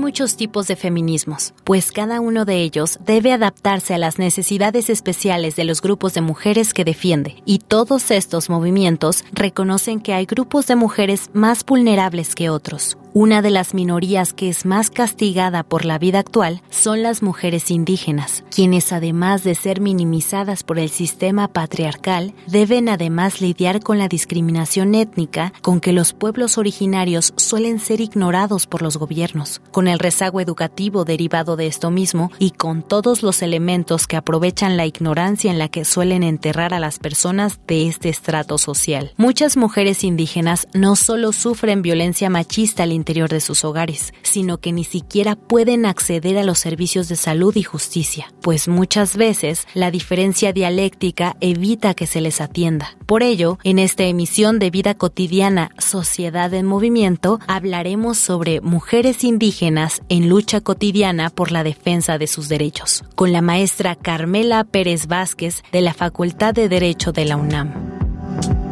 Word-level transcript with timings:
Muchos 0.00 0.36
tipos 0.36 0.66
de 0.66 0.74
feminismos, 0.74 1.54
pues 1.62 1.92
cada 1.92 2.20
uno 2.20 2.44
de 2.44 2.62
ellos 2.62 2.98
debe 3.04 3.32
adaptarse 3.32 3.94
a 3.94 3.98
las 3.98 4.18
necesidades 4.18 4.90
especiales 4.90 5.54
de 5.54 5.64
los 5.64 5.82
grupos 5.82 6.14
de 6.14 6.22
mujeres 6.22 6.74
que 6.74 6.84
defiende, 6.84 7.42
y 7.44 7.58
todos 7.58 8.10
estos 8.10 8.50
movimientos 8.50 9.24
reconocen 9.32 10.00
que 10.00 10.14
hay 10.14 10.26
grupos 10.26 10.66
de 10.66 10.76
mujeres 10.76 11.30
más 11.34 11.64
vulnerables 11.64 12.34
que 12.34 12.50
otros. 12.50 12.96
Una 13.12 13.42
de 13.42 13.50
las 13.50 13.74
minorías 13.74 14.32
que 14.32 14.48
es 14.48 14.64
más 14.64 14.88
castigada 14.88 15.64
por 15.64 15.84
la 15.84 15.98
vida 15.98 16.20
actual 16.20 16.62
son 16.70 17.02
las 17.02 17.24
mujeres 17.24 17.72
indígenas, 17.72 18.44
quienes 18.54 18.92
además 18.92 19.42
de 19.42 19.56
ser 19.56 19.80
minimizadas 19.80 20.62
por 20.62 20.78
el 20.78 20.90
sistema 20.90 21.48
patriarcal, 21.48 22.34
deben 22.46 22.88
además 22.88 23.40
lidiar 23.40 23.80
con 23.80 23.98
la 23.98 24.06
discriminación 24.06 24.94
étnica 24.94 25.52
con 25.60 25.80
que 25.80 25.92
los 25.92 26.12
pueblos 26.12 26.56
originarios 26.56 27.34
suelen 27.36 27.80
ser 27.80 28.00
ignorados 28.00 28.68
por 28.68 28.80
los 28.80 28.96
gobiernos, 28.96 29.60
con 29.72 29.88
el 29.88 29.98
rezago 29.98 30.40
educativo 30.40 31.04
derivado 31.04 31.56
de 31.56 31.66
esto 31.66 31.90
mismo 31.90 32.30
y 32.38 32.52
con 32.52 32.80
todos 32.82 33.24
los 33.24 33.42
elementos 33.42 34.06
que 34.06 34.18
aprovechan 34.18 34.76
la 34.76 34.86
ignorancia 34.86 35.50
en 35.50 35.58
la 35.58 35.66
que 35.66 35.84
suelen 35.84 36.22
enterrar 36.22 36.74
a 36.74 36.78
las 36.78 37.00
personas 37.00 37.58
de 37.66 37.88
este 37.88 38.08
estrato 38.08 38.56
social. 38.56 39.14
Muchas 39.16 39.56
mujeres 39.56 40.04
indígenas 40.04 40.68
no 40.74 40.94
solo 40.94 41.32
sufren 41.32 41.82
violencia 41.82 42.30
machista 42.30 42.84
al 42.84 42.99
interior 43.00 43.30
de 43.30 43.40
sus 43.40 43.64
hogares, 43.64 44.12
sino 44.22 44.58
que 44.58 44.72
ni 44.72 44.84
siquiera 44.84 45.34
pueden 45.34 45.86
acceder 45.86 46.36
a 46.38 46.44
los 46.44 46.58
servicios 46.58 47.08
de 47.08 47.16
salud 47.16 47.56
y 47.56 47.62
justicia, 47.62 48.32
pues 48.42 48.68
muchas 48.68 49.16
veces 49.16 49.66
la 49.74 49.90
diferencia 49.90 50.52
dialéctica 50.52 51.36
evita 51.40 51.94
que 51.94 52.06
se 52.06 52.20
les 52.20 52.40
atienda. 52.40 52.96
Por 53.06 53.22
ello, 53.22 53.58
en 53.64 53.78
esta 53.78 54.04
emisión 54.04 54.58
de 54.58 54.70
Vida 54.70 54.94
Cotidiana, 54.94 55.70
Sociedad 55.78 56.52
en 56.54 56.66
Movimiento, 56.66 57.40
hablaremos 57.46 58.18
sobre 58.18 58.60
mujeres 58.60 59.24
indígenas 59.24 60.02
en 60.08 60.28
lucha 60.28 60.60
cotidiana 60.60 61.30
por 61.30 61.50
la 61.50 61.64
defensa 61.64 62.18
de 62.18 62.26
sus 62.26 62.48
derechos, 62.48 63.02
con 63.14 63.32
la 63.32 63.40
maestra 63.40 63.96
Carmela 63.96 64.64
Pérez 64.64 65.06
Vázquez 65.06 65.62
de 65.72 65.80
la 65.80 65.94
Facultad 65.94 66.54
de 66.54 66.68
Derecho 66.68 67.12
de 67.12 67.24
la 67.24 67.36
UNAM. 67.36 68.69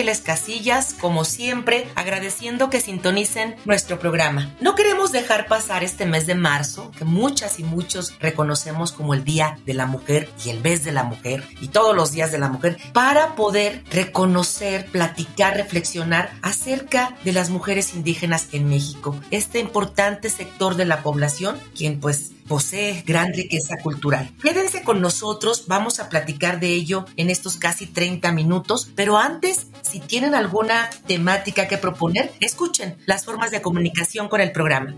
Ángeles 0.00 0.22
Casillas, 0.22 0.94
como 0.98 1.26
siempre, 1.26 1.86
agradeciendo 1.94 2.70
que 2.70 2.80
sintonicen 2.80 3.56
nuestro 3.66 3.98
programa. 3.98 4.50
No 4.58 4.74
queremos 4.74 5.12
dejar 5.12 5.46
pasar 5.46 5.84
este 5.84 6.06
mes 6.06 6.26
de 6.26 6.34
marzo, 6.34 6.90
que 6.96 7.04
muchas 7.04 7.60
y 7.60 7.64
muchos 7.64 8.14
reconocemos 8.18 8.92
como 8.92 9.12
el 9.12 9.24
Día 9.24 9.58
de 9.66 9.74
la 9.74 9.84
Mujer 9.84 10.30
y 10.42 10.48
el 10.48 10.62
mes 10.62 10.84
de 10.84 10.92
la 10.92 11.02
Mujer 11.02 11.44
y 11.60 11.68
todos 11.68 11.94
los 11.94 12.12
días 12.12 12.32
de 12.32 12.38
la 12.38 12.48
mujer, 12.48 12.78
para 12.94 13.34
poder 13.34 13.84
reconocer, 13.90 14.86
platicar, 14.86 15.58
reflexionar 15.58 16.32
acerca 16.40 17.14
de 17.22 17.34
las 17.34 17.50
mujeres 17.50 17.92
indígenas 17.92 18.48
en 18.52 18.70
México, 18.70 19.20
este 19.30 19.58
importante 19.58 20.30
sector 20.30 20.76
de 20.76 20.86
la 20.86 21.02
población, 21.02 21.60
quien 21.76 22.00
pues 22.00 22.30
posee 22.50 23.04
gran 23.06 23.32
riqueza 23.32 23.76
cultural. 23.80 24.28
Quédense 24.42 24.82
con 24.82 25.00
nosotros, 25.00 25.66
vamos 25.68 26.00
a 26.00 26.08
platicar 26.08 26.58
de 26.58 26.74
ello 26.74 27.04
en 27.16 27.30
estos 27.30 27.56
casi 27.56 27.86
30 27.86 28.32
minutos, 28.32 28.90
pero 28.96 29.18
antes, 29.18 29.68
si 29.82 30.00
tienen 30.00 30.34
alguna 30.34 30.90
temática 31.06 31.68
que 31.68 31.78
proponer, 31.78 32.32
escuchen 32.40 32.96
las 33.06 33.24
formas 33.24 33.52
de 33.52 33.62
comunicación 33.62 34.28
con 34.28 34.40
el 34.40 34.50
programa. 34.50 34.92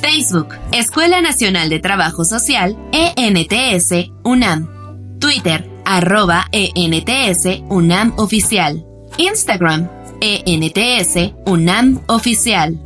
Facebook, 0.00 0.54
Escuela 0.72 1.20
Nacional 1.20 1.68
de 1.68 1.78
Trabajo 1.78 2.24
Social, 2.24 2.74
ENTS, 2.92 4.12
UNAM. 4.24 5.18
Twitter, 5.20 5.68
arroba 5.84 6.46
ENTS, 6.52 7.64
UNAM 7.68 8.14
Oficial. 8.16 8.82
Instagram, 9.18 9.90
ENTS, 10.22 11.34
UNAM 11.44 12.00
Oficial. 12.06 12.80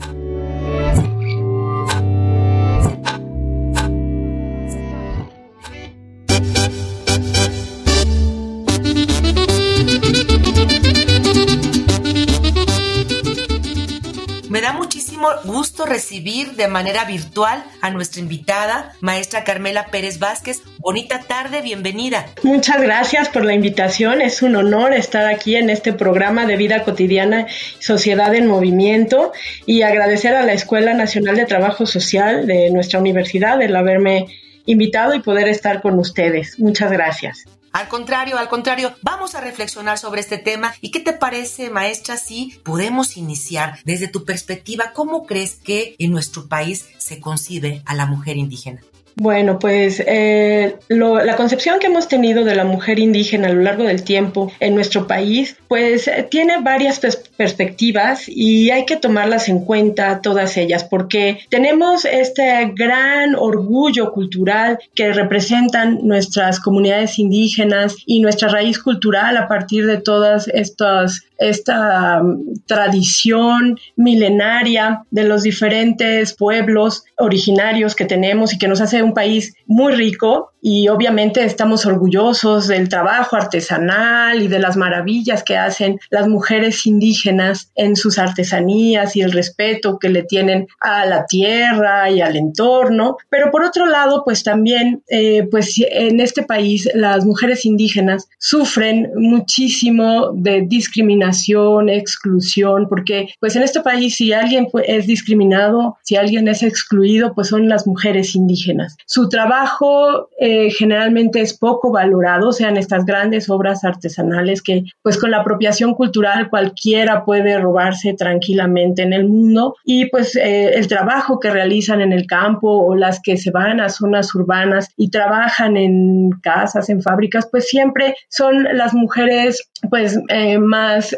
Gusto 15.66 15.84
recibir 15.84 16.52
de 16.52 16.68
manera 16.68 17.04
virtual 17.06 17.64
a 17.80 17.90
nuestra 17.90 18.20
invitada, 18.20 18.92
maestra 19.00 19.42
Carmela 19.42 19.86
Pérez 19.86 20.20
Vázquez. 20.20 20.62
Bonita 20.78 21.18
tarde, 21.18 21.60
bienvenida. 21.60 22.24
Muchas 22.44 22.80
gracias 22.80 23.28
por 23.28 23.44
la 23.44 23.52
invitación. 23.52 24.22
Es 24.22 24.42
un 24.42 24.54
honor 24.54 24.92
estar 24.92 25.26
aquí 25.26 25.56
en 25.56 25.68
este 25.68 25.92
programa 25.92 26.46
de 26.46 26.56
vida 26.56 26.84
cotidiana, 26.84 27.48
Sociedad 27.80 28.32
en 28.36 28.46
Movimiento, 28.46 29.32
y 29.66 29.82
agradecer 29.82 30.36
a 30.36 30.44
la 30.44 30.52
Escuela 30.52 30.94
Nacional 30.94 31.34
de 31.34 31.46
Trabajo 31.46 31.84
Social 31.84 32.46
de 32.46 32.70
nuestra 32.70 33.00
universidad 33.00 33.60
el 33.60 33.74
haberme 33.74 34.26
invitado 34.66 35.14
y 35.14 35.20
poder 35.20 35.48
estar 35.48 35.82
con 35.82 35.98
ustedes. 35.98 36.60
Muchas 36.60 36.92
gracias. 36.92 37.44
Al 37.76 37.88
contrario, 37.88 38.38
al 38.38 38.48
contrario, 38.48 38.96
vamos 39.02 39.34
a 39.34 39.42
reflexionar 39.42 39.98
sobre 39.98 40.22
este 40.22 40.38
tema. 40.38 40.74
¿Y 40.80 40.92
qué 40.92 40.98
te 40.98 41.12
parece, 41.12 41.68
maestra, 41.68 42.16
si 42.16 42.58
podemos 42.62 43.18
iniciar 43.18 43.80
desde 43.84 44.08
tu 44.08 44.24
perspectiva? 44.24 44.92
¿Cómo 44.94 45.26
crees 45.26 45.56
que 45.56 45.94
en 45.98 46.10
nuestro 46.10 46.46
país 46.48 46.88
se 46.96 47.20
concibe 47.20 47.82
a 47.84 47.94
la 47.94 48.06
mujer 48.06 48.38
indígena? 48.38 48.80
Bueno, 49.18 49.58
pues 49.58 50.02
eh, 50.06 50.76
la 50.90 51.36
concepción 51.36 51.78
que 51.78 51.86
hemos 51.86 52.06
tenido 52.06 52.44
de 52.44 52.54
la 52.54 52.64
mujer 52.64 52.98
indígena 52.98 53.48
a 53.48 53.52
lo 53.54 53.62
largo 53.62 53.84
del 53.84 54.02
tiempo 54.02 54.52
en 54.60 54.74
nuestro 54.74 55.06
país, 55.06 55.56
pues 55.68 56.06
eh, 56.06 56.28
tiene 56.30 56.60
varias 56.60 57.00
perspectivas 57.34 58.28
y 58.28 58.68
hay 58.68 58.84
que 58.84 58.98
tomarlas 58.98 59.48
en 59.48 59.64
cuenta 59.64 60.20
todas 60.20 60.58
ellas, 60.58 60.84
porque 60.84 61.38
tenemos 61.48 62.04
este 62.04 62.74
gran 62.76 63.34
orgullo 63.36 64.12
cultural 64.12 64.78
que 64.94 65.14
representan 65.14 66.00
nuestras 66.02 66.60
comunidades 66.60 67.18
indígenas 67.18 67.96
y 68.04 68.20
nuestra 68.20 68.48
raíz 68.48 68.78
cultural 68.78 69.38
a 69.38 69.48
partir 69.48 69.86
de 69.86 69.96
todas 69.96 70.46
estas 70.48 71.22
esta 71.38 72.22
um, 72.22 72.54
tradición 72.66 73.78
milenaria 73.96 75.04
de 75.10 75.24
los 75.24 75.42
diferentes 75.42 76.34
pueblos 76.34 77.04
originarios 77.18 77.94
que 77.94 78.04
tenemos 78.04 78.54
y 78.54 78.58
que 78.58 78.68
nos 78.68 78.80
hace 78.80 79.02
un 79.06 79.14
país 79.14 79.54
muy 79.66 79.92
rico 79.94 80.52
y 80.60 80.88
obviamente 80.88 81.44
estamos 81.44 81.86
orgullosos 81.86 82.66
del 82.66 82.88
trabajo 82.88 83.36
artesanal 83.36 84.42
y 84.42 84.48
de 84.48 84.58
las 84.58 84.76
maravillas 84.76 85.42
que 85.42 85.56
hacen 85.56 85.98
las 86.10 86.28
mujeres 86.28 86.86
indígenas 86.86 87.70
en 87.74 87.96
sus 87.96 88.18
artesanías 88.18 89.14
y 89.16 89.20
el 89.20 89.32
respeto 89.32 89.98
que 89.98 90.08
le 90.08 90.22
tienen 90.22 90.66
a 90.80 91.06
la 91.06 91.26
tierra 91.26 92.10
y 92.10 92.20
al 92.20 92.36
entorno. 92.36 93.16
Pero 93.30 93.50
por 93.50 93.62
otro 93.62 93.86
lado, 93.86 94.22
pues 94.24 94.42
también, 94.42 95.02
eh, 95.08 95.46
pues 95.50 95.80
en 95.90 96.20
este 96.20 96.42
país 96.42 96.88
las 96.94 97.24
mujeres 97.24 97.64
indígenas 97.64 98.28
sufren 98.38 99.10
muchísimo 99.16 100.32
de 100.34 100.62
discriminación, 100.66 101.88
exclusión, 101.88 102.88
porque 102.88 103.28
pues 103.40 103.56
en 103.56 103.62
este 103.62 103.80
país 103.80 104.16
si 104.16 104.32
alguien 104.32 104.68
es 104.84 105.06
discriminado, 105.06 105.96
si 106.02 106.16
alguien 106.16 106.48
es 106.48 106.62
excluido, 106.62 107.34
pues 107.34 107.48
son 107.48 107.68
las 107.68 107.86
mujeres 107.86 108.34
indígenas. 108.34 108.96
Su 109.06 109.28
trabajo 109.28 110.28
eh, 110.48 110.70
generalmente 110.70 111.40
es 111.40 111.58
poco 111.58 111.90
valorado, 111.90 112.52
sean 112.52 112.76
estas 112.76 113.04
grandes 113.04 113.50
obras 113.50 113.82
artesanales 113.82 114.62
que 114.62 114.84
pues 115.02 115.18
con 115.18 115.32
la 115.32 115.38
apropiación 115.38 115.94
cultural 115.94 116.48
cualquiera 116.50 117.24
puede 117.24 117.58
robarse 117.58 118.14
tranquilamente 118.14 119.02
en 119.02 119.12
el 119.12 119.26
mundo 119.26 119.74
y 119.84 120.06
pues 120.08 120.36
eh, 120.36 120.74
el 120.74 120.86
trabajo 120.86 121.40
que 121.40 121.50
realizan 121.50 122.00
en 122.00 122.12
el 122.12 122.28
campo 122.28 122.70
o 122.70 122.94
las 122.94 123.20
que 123.20 123.36
se 123.38 123.50
van 123.50 123.80
a 123.80 123.88
zonas 123.88 124.32
urbanas 124.36 124.88
y 124.96 125.10
trabajan 125.10 125.76
en 125.76 126.30
casas, 126.44 126.90
en 126.90 127.02
fábricas, 127.02 127.48
pues 127.50 127.68
siempre 127.68 128.14
son 128.28 128.68
las 128.72 128.94
mujeres 128.94 129.68
pues 129.90 130.16
eh, 130.28 130.58
más 130.58 131.14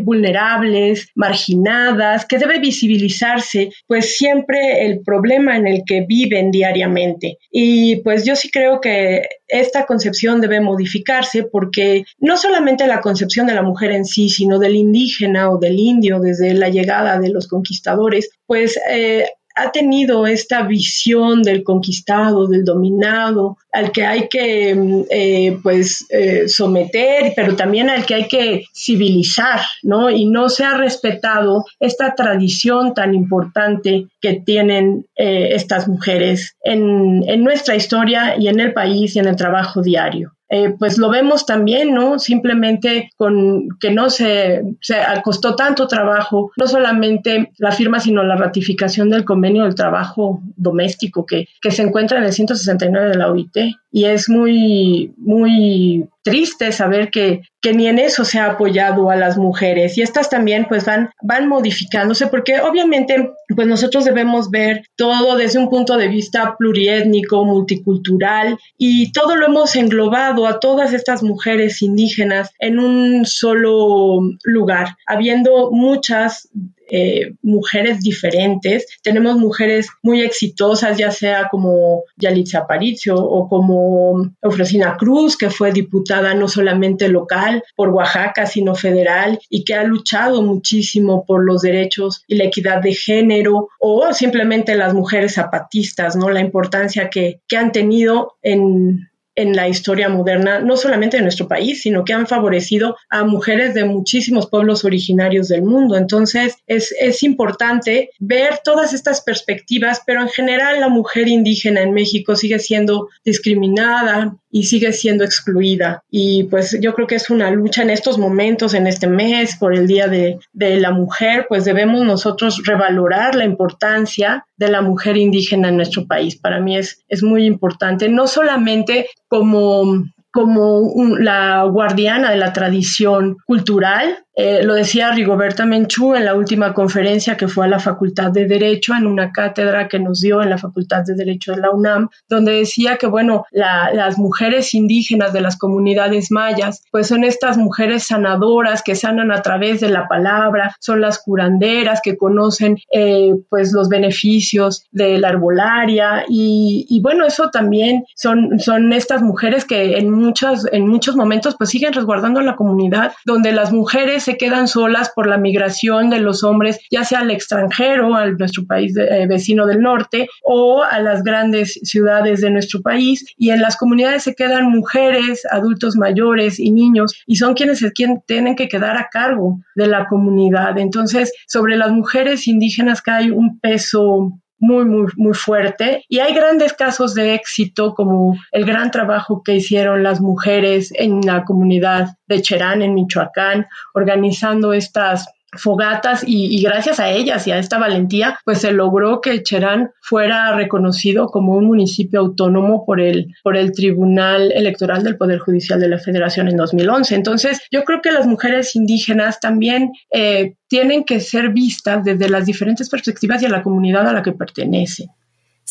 vulnerables, 0.00 1.10
marginadas, 1.14 2.24
que 2.24 2.38
debe 2.38 2.58
visibilizarse 2.58 3.70
pues 3.86 4.16
siempre 4.16 4.86
el 4.86 5.02
problema 5.02 5.58
en 5.58 5.66
el 5.66 5.82
que 5.86 6.06
viven 6.08 6.50
diariamente. 6.50 7.36
Y 7.50 7.96
pues 7.96 8.24
yo 8.24 8.34
sí 8.34 8.50
creo 8.50 8.61
que 8.80 9.28
esta 9.48 9.86
concepción 9.86 10.40
debe 10.40 10.60
modificarse 10.60 11.44
porque 11.44 12.04
no 12.18 12.36
solamente 12.36 12.86
la 12.86 13.00
concepción 13.00 13.46
de 13.46 13.54
la 13.54 13.62
mujer 13.62 13.92
en 13.92 14.04
sí, 14.04 14.28
sino 14.28 14.58
del 14.58 14.76
indígena 14.76 15.50
o 15.50 15.58
del 15.58 15.78
indio 15.78 16.20
desde 16.20 16.54
la 16.54 16.68
llegada 16.68 17.18
de 17.18 17.30
los 17.30 17.48
conquistadores, 17.48 18.30
pues 18.46 18.78
eh, 18.90 19.26
ha 19.54 19.70
tenido 19.72 20.26
esta 20.26 20.62
visión 20.62 21.42
del 21.42 21.62
conquistado, 21.62 22.46
del 22.46 22.64
dominado, 22.64 23.58
al 23.72 23.90
que 23.90 24.04
hay 24.04 24.28
que 24.28 24.74
mm, 24.74 25.02
eh, 25.10 25.58
pues 25.62 26.06
eh, 26.10 26.48
someter, 26.48 27.32
pero 27.34 27.56
también 27.56 27.90
al 27.90 28.04
que 28.04 28.14
hay 28.14 28.28
que 28.28 28.64
civilizar, 28.74 29.60
¿no? 29.82 30.10
Y 30.10 30.26
no 30.26 30.48
se 30.48 30.64
ha 30.64 30.76
respetado 30.76 31.64
esta 31.80 32.14
tradición 32.14 32.94
tan 32.94 33.14
importante 33.14 34.06
que 34.20 34.34
tienen 34.34 35.06
eh, 35.16 35.50
estas 35.52 35.88
mujeres 35.88 36.56
en, 36.62 37.22
en 37.26 37.44
nuestra 37.44 37.74
historia 37.74 38.36
y 38.38 38.48
en 38.48 38.60
el 38.60 38.72
país 38.72 39.16
y 39.16 39.18
en 39.18 39.26
el 39.26 39.36
trabajo 39.36 39.82
diario. 39.82 40.32
Eh, 40.54 40.74
pues 40.78 40.98
lo 40.98 41.08
vemos 41.08 41.46
también, 41.46 41.94
¿no? 41.94 42.18
Simplemente 42.18 43.10
con 43.16 43.70
que 43.80 43.90
no 43.90 44.10
se, 44.10 44.62
se 44.82 44.96
costó 45.24 45.56
tanto 45.56 45.88
trabajo, 45.88 46.52
no 46.58 46.66
solamente 46.66 47.52
la 47.56 47.72
firma, 47.72 48.00
sino 48.00 48.22
la 48.22 48.36
ratificación 48.36 49.08
del 49.08 49.24
convenio 49.24 49.62
del 49.62 49.74
trabajo 49.74 50.42
doméstico 50.56 51.24
que, 51.24 51.48
que 51.62 51.70
se 51.70 51.80
encuentra 51.80 52.18
en 52.18 52.24
el 52.24 52.34
169 52.34 53.08
de 53.08 53.16
la 53.16 53.30
OIT. 53.30 53.56
Y 53.92 54.06
es 54.06 54.28
muy, 54.28 55.12
muy 55.18 56.08
triste 56.22 56.72
saber 56.72 57.10
que, 57.10 57.42
que 57.60 57.74
ni 57.74 57.88
en 57.88 57.98
eso 57.98 58.24
se 58.24 58.38
ha 58.38 58.46
apoyado 58.46 59.10
a 59.10 59.16
las 59.16 59.36
mujeres. 59.36 59.98
Y 59.98 60.02
estas 60.02 60.30
también 60.30 60.66
pues 60.68 60.84
van, 60.84 61.10
van 61.22 61.48
modificándose 61.48 62.26
porque 62.28 62.60
obviamente 62.60 63.30
pues 63.54 63.68
nosotros 63.68 64.04
debemos 64.04 64.50
ver 64.50 64.82
todo 64.96 65.36
desde 65.36 65.58
un 65.58 65.68
punto 65.68 65.96
de 65.96 66.08
vista 66.08 66.56
pluriétnico, 66.58 67.44
multicultural 67.44 68.58
y 68.78 69.12
todo 69.12 69.36
lo 69.36 69.46
hemos 69.46 69.76
englobado 69.76 70.46
a 70.46 70.58
todas 70.58 70.92
estas 70.92 71.22
mujeres 71.22 71.82
indígenas 71.82 72.50
en 72.58 72.78
un 72.78 73.26
solo 73.26 74.20
lugar, 74.44 74.96
habiendo 75.06 75.70
muchas 75.70 76.48
eh, 76.90 77.34
mujeres 77.42 78.00
diferentes. 78.00 78.86
Tenemos 79.02 79.36
mujeres 79.36 79.88
muy 80.02 80.22
exitosas, 80.22 80.98
ya 80.98 81.10
sea 81.10 81.48
como 81.50 82.04
Yalitza 82.16 82.60
Aparicio 82.60 83.16
o 83.16 83.48
como 83.48 84.34
Eufrosina 84.42 84.96
Cruz, 84.96 85.36
que 85.36 85.50
fue 85.50 85.72
diputada 85.72 86.34
no 86.34 86.48
solamente 86.48 87.08
local 87.08 87.62
por 87.76 87.90
Oaxaca, 87.90 88.46
sino 88.46 88.74
federal 88.74 89.38
y 89.48 89.64
que 89.64 89.74
ha 89.74 89.84
luchado 89.84 90.42
muchísimo 90.42 91.24
por 91.26 91.44
los 91.44 91.62
derechos 91.62 92.24
y 92.26 92.36
la 92.36 92.44
equidad 92.44 92.82
de 92.82 92.94
género 92.94 93.68
o 93.80 94.12
simplemente 94.12 94.74
las 94.74 94.94
mujeres 94.94 95.34
zapatistas, 95.34 96.16
¿no? 96.16 96.30
La 96.30 96.40
importancia 96.40 97.10
que, 97.10 97.40
que 97.48 97.56
han 97.56 97.72
tenido 97.72 98.34
en 98.42 99.11
en 99.34 99.56
la 99.56 99.68
historia 99.68 100.08
moderna, 100.08 100.60
no 100.60 100.76
solamente 100.76 101.16
de 101.16 101.22
nuestro 101.22 101.48
país, 101.48 101.82
sino 101.82 102.04
que 102.04 102.12
han 102.12 102.26
favorecido 102.26 102.96
a 103.08 103.24
mujeres 103.24 103.74
de 103.74 103.84
muchísimos 103.84 104.48
pueblos 104.48 104.84
originarios 104.84 105.48
del 105.48 105.62
mundo. 105.62 105.96
Entonces, 105.96 106.56
es, 106.66 106.94
es 107.00 107.22
importante 107.22 108.10
ver 108.18 108.60
todas 108.64 108.92
estas 108.92 109.22
perspectivas, 109.22 110.02
pero 110.06 110.20
en 110.20 110.28
general 110.28 110.80
la 110.80 110.88
mujer 110.88 111.28
indígena 111.28 111.82
en 111.82 111.92
México 111.92 112.36
sigue 112.36 112.58
siendo 112.58 113.08
discriminada, 113.24 114.36
y 114.54 114.64
sigue 114.64 114.92
siendo 114.92 115.24
excluida. 115.24 116.04
Y 116.10 116.44
pues 116.44 116.78
yo 116.80 116.94
creo 116.94 117.06
que 117.06 117.14
es 117.14 117.30
una 117.30 117.50
lucha 117.50 117.82
en 117.82 117.90
estos 117.90 118.18
momentos, 118.18 118.74
en 118.74 118.86
este 118.86 119.06
mes, 119.06 119.56
por 119.56 119.74
el 119.74 119.86
Día 119.86 120.08
de, 120.08 120.38
de, 120.52 120.78
la 120.78 120.92
Mujer, 120.92 121.46
pues 121.48 121.64
debemos 121.64 122.04
nosotros 122.04 122.62
revalorar 122.66 123.34
la 123.34 123.46
importancia 123.46 124.44
de 124.58 124.68
la 124.68 124.82
mujer 124.82 125.16
indígena 125.16 125.70
en 125.70 125.76
nuestro 125.76 126.06
país. 126.06 126.36
Para 126.36 126.60
mí 126.60 126.76
es, 126.76 127.02
es 127.08 127.22
muy 127.22 127.46
importante, 127.46 128.10
no 128.10 128.26
solamente 128.26 129.08
como 129.32 130.04
como 130.30 130.90
la 131.18 131.64
guardiana 131.64 132.30
de 132.30 132.36
la 132.38 132.52
tradición 132.52 133.36
cultural, 133.46 134.24
eh, 134.34 134.62
lo 134.62 134.74
decía 134.74 135.12
Rigoberta 135.12 135.66
Menchú 135.66 136.14
en 136.14 136.24
la 136.24 136.34
última 136.34 136.72
conferencia 136.72 137.36
que 137.36 137.48
fue 137.48 137.66
a 137.66 137.68
la 137.68 137.78
Facultad 137.78 138.30
de 138.30 138.46
Derecho, 138.46 138.94
en 138.94 139.06
una 139.06 139.30
cátedra 139.30 139.88
que 139.88 139.98
nos 139.98 140.20
dio 140.20 140.42
en 140.42 140.50
la 140.50 140.58
Facultad 140.58 141.02
de 141.04 141.14
Derecho 141.14 141.52
de 141.52 141.60
la 141.60 141.70
UNAM, 141.70 142.08
donde 142.28 142.52
decía 142.52 142.96
que, 142.96 143.06
bueno, 143.06 143.44
las 143.50 144.18
mujeres 144.18 144.72
indígenas 144.72 145.32
de 145.32 145.42
las 145.42 145.58
comunidades 145.58 146.30
mayas, 146.30 146.82
pues 146.90 147.08
son 147.08 147.24
estas 147.24 147.58
mujeres 147.58 148.04
sanadoras 148.04 148.82
que 148.82 148.94
sanan 148.94 149.30
a 149.32 149.42
través 149.42 149.80
de 149.80 149.90
la 149.90 150.08
palabra, 150.08 150.74
son 150.80 151.02
las 151.02 151.18
curanderas 151.18 152.00
que 152.02 152.16
conocen, 152.16 152.78
eh, 152.92 153.34
pues, 153.50 153.72
los 153.72 153.88
beneficios 153.88 154.86
de 154.92 155.18
la 155.18 155.28
herbolaria 155.30 156.24
y, 156.28 157.00
bueno, 157.02 157.26
eso 157.26 157.50
también 157.50 158.04
son, 158.14 158.58
son 158.60 158.92
estas 158.92 159.22
mujeres 159.22 159.64
que 159.66 159.98
en, 159.98 160.10
muchos 160.10 160.66
en 160.72 160.88
muchos 160.88 161.16
momentos, 161.16 161.54
pues, 161.58 161.70
siguen 161.70 161.92
resguardando 161.92 162.40
a 162.40 162.44
la 162.44 162.56
comunidad, 162.56 163.12
donde 163.26 163.52
las 163.52 163.72
mujeres 163.72 164.21
se 164.24 164.36
quedan 164.36 164.68
solas 164.68 165.10
por 165.14 165.26
la 165.26 165.38
migración 165.38 166.10
de 166.10 166.20
los 166.20 166.44
hombres, 166.44 166.78
ya 166.90 167.04
sea 167.04 167.20
al 167.20 167.30
extranjero, 167.30 168.14
a 168.14 168.26
nuestro 168.26 168.64
país 168.66 168.96
eh, 168.96 169.26
vecino 169.28 169.66
del 169.66 169.80
norte, 169.80 170.28
o 170.42 170.82
a 170.82 171.00
las 171.00 171.22
grandes 171.22 171.78
ciudades 171.82 172.40
de 172.40 172.50
nuestro 172.50 172.82
país. 172.82 173.24
Y 173.36 173.50
en 173.50 173.60
las 173.60 173.76
comunidades 173.76 174.24
se 174.24 174.34
quedan 174.34 174.70
mujeres, 174.70 175.42
adultos 175.50 175.96
mayores 175.96 176.58
y 176.58 176.70
niños, 176.70 177.14
y 177.26 177.36
son 177.36 177.54
quienes, 177.54 177.84
quien 177.94 178.22
tienen 178.26 178.56
que 178.56 178.68
quedar 178.68 178.96
a 178.96 179.08
cargo 179.10 179.60
de 179.74 179.86
la 179.86 180.06
comunidad. 180.06 180.78
Entonces, 180.78 181.32
sobre 181.46 181.76
las 181.76 181.90
mujeres 181.90 182.46
indígenas 182.46 183.02
cae 183.02 183.32
un 183.32 183.58
peso 183.60 184.41
muy, 184.62 184.84
muy, 184.84 185.08
muy 185.16 185.34
fuerte. 185.34 186.04
Y 186.08 186.20
hay 186.20 186.32
grandes 186.32 186.72
casos 186.72 187.14
de 187.14 187.34
éxito, 187.34 187.94
como 187.94 188.36
el 188.52 188.64
gran 188.64 188.92
trabajo 188.92 189.42
que 189.42 189.56
hicieron 189.56 190.04
las 190.04 190.20
mujeres 190.20 190.92
en 190.94 191.20
la 191.22 191.44
comunidad 191.44 192.16
de 192.28 192.40
Cherán, 192.40 192.80
en 192.80 192.94
Michoacán, 192.94 193.66
organizando 193.92 194.72
estas 194.72 195.26
fogatas 195.52 196.24
y, 196.26 196.62
gracias 196.62 196.98
a 197.00 197.10
ellas 197.10 197.46
y 197.46 197.50
a 197.50 197.58
esta 197.58 197.78
valentía, 197.78 198.38
pues 198.44 198.58
se 198.60 198.72
logró 198.72 199.20
que 199.20 199.42
Cherán 199.42 199.90
fuera 200.00 200.54
reconocido 200.54 201.26
como 201.26 201.54
un 201.56 201.66
municipio 201.66 202.20
autónomo 202.20 202.84
por 202.86 203.00
el, 203.00 203.34
por 203.42 203.56
el 203.56 203.72
Tribunal 203.72 204.52
Electoral 204.52 205.02
del 205.02 205.16
Poder 205.16 205.38
Judicial 205.38 205.80
de 205.80 205.88
la 205.88 205.98
Federación 205.98 206.48
en 206.48 206.56
2011. 206.56 207.14
Entonces, 207.14 207.60
yo 207.70 207.84
creo 207.84 208.00
que 208.00 208.12
las 208.12 208.26
mujeres 208.26 208.74
indígenas 208.76 209.40
también 209.40 209.92
eh, 210.10 210.54
tienen 210.68 211.04
que 211.04 211.20
ser 211.20 211.50
vistas 211.50 212.04
desde 212.04 212.28
las 212.28 212.46
diferentes 212.46 212.88
perspectivas 212.88 213.42
y 213.42 213.46
a 213.46 213.50
la 213.50 213.62
comunidad 213.62 214.08
a 214.08 214.12
la 214.12 214.22
que 214.22 214.32
pertenecen. 214.32 215.08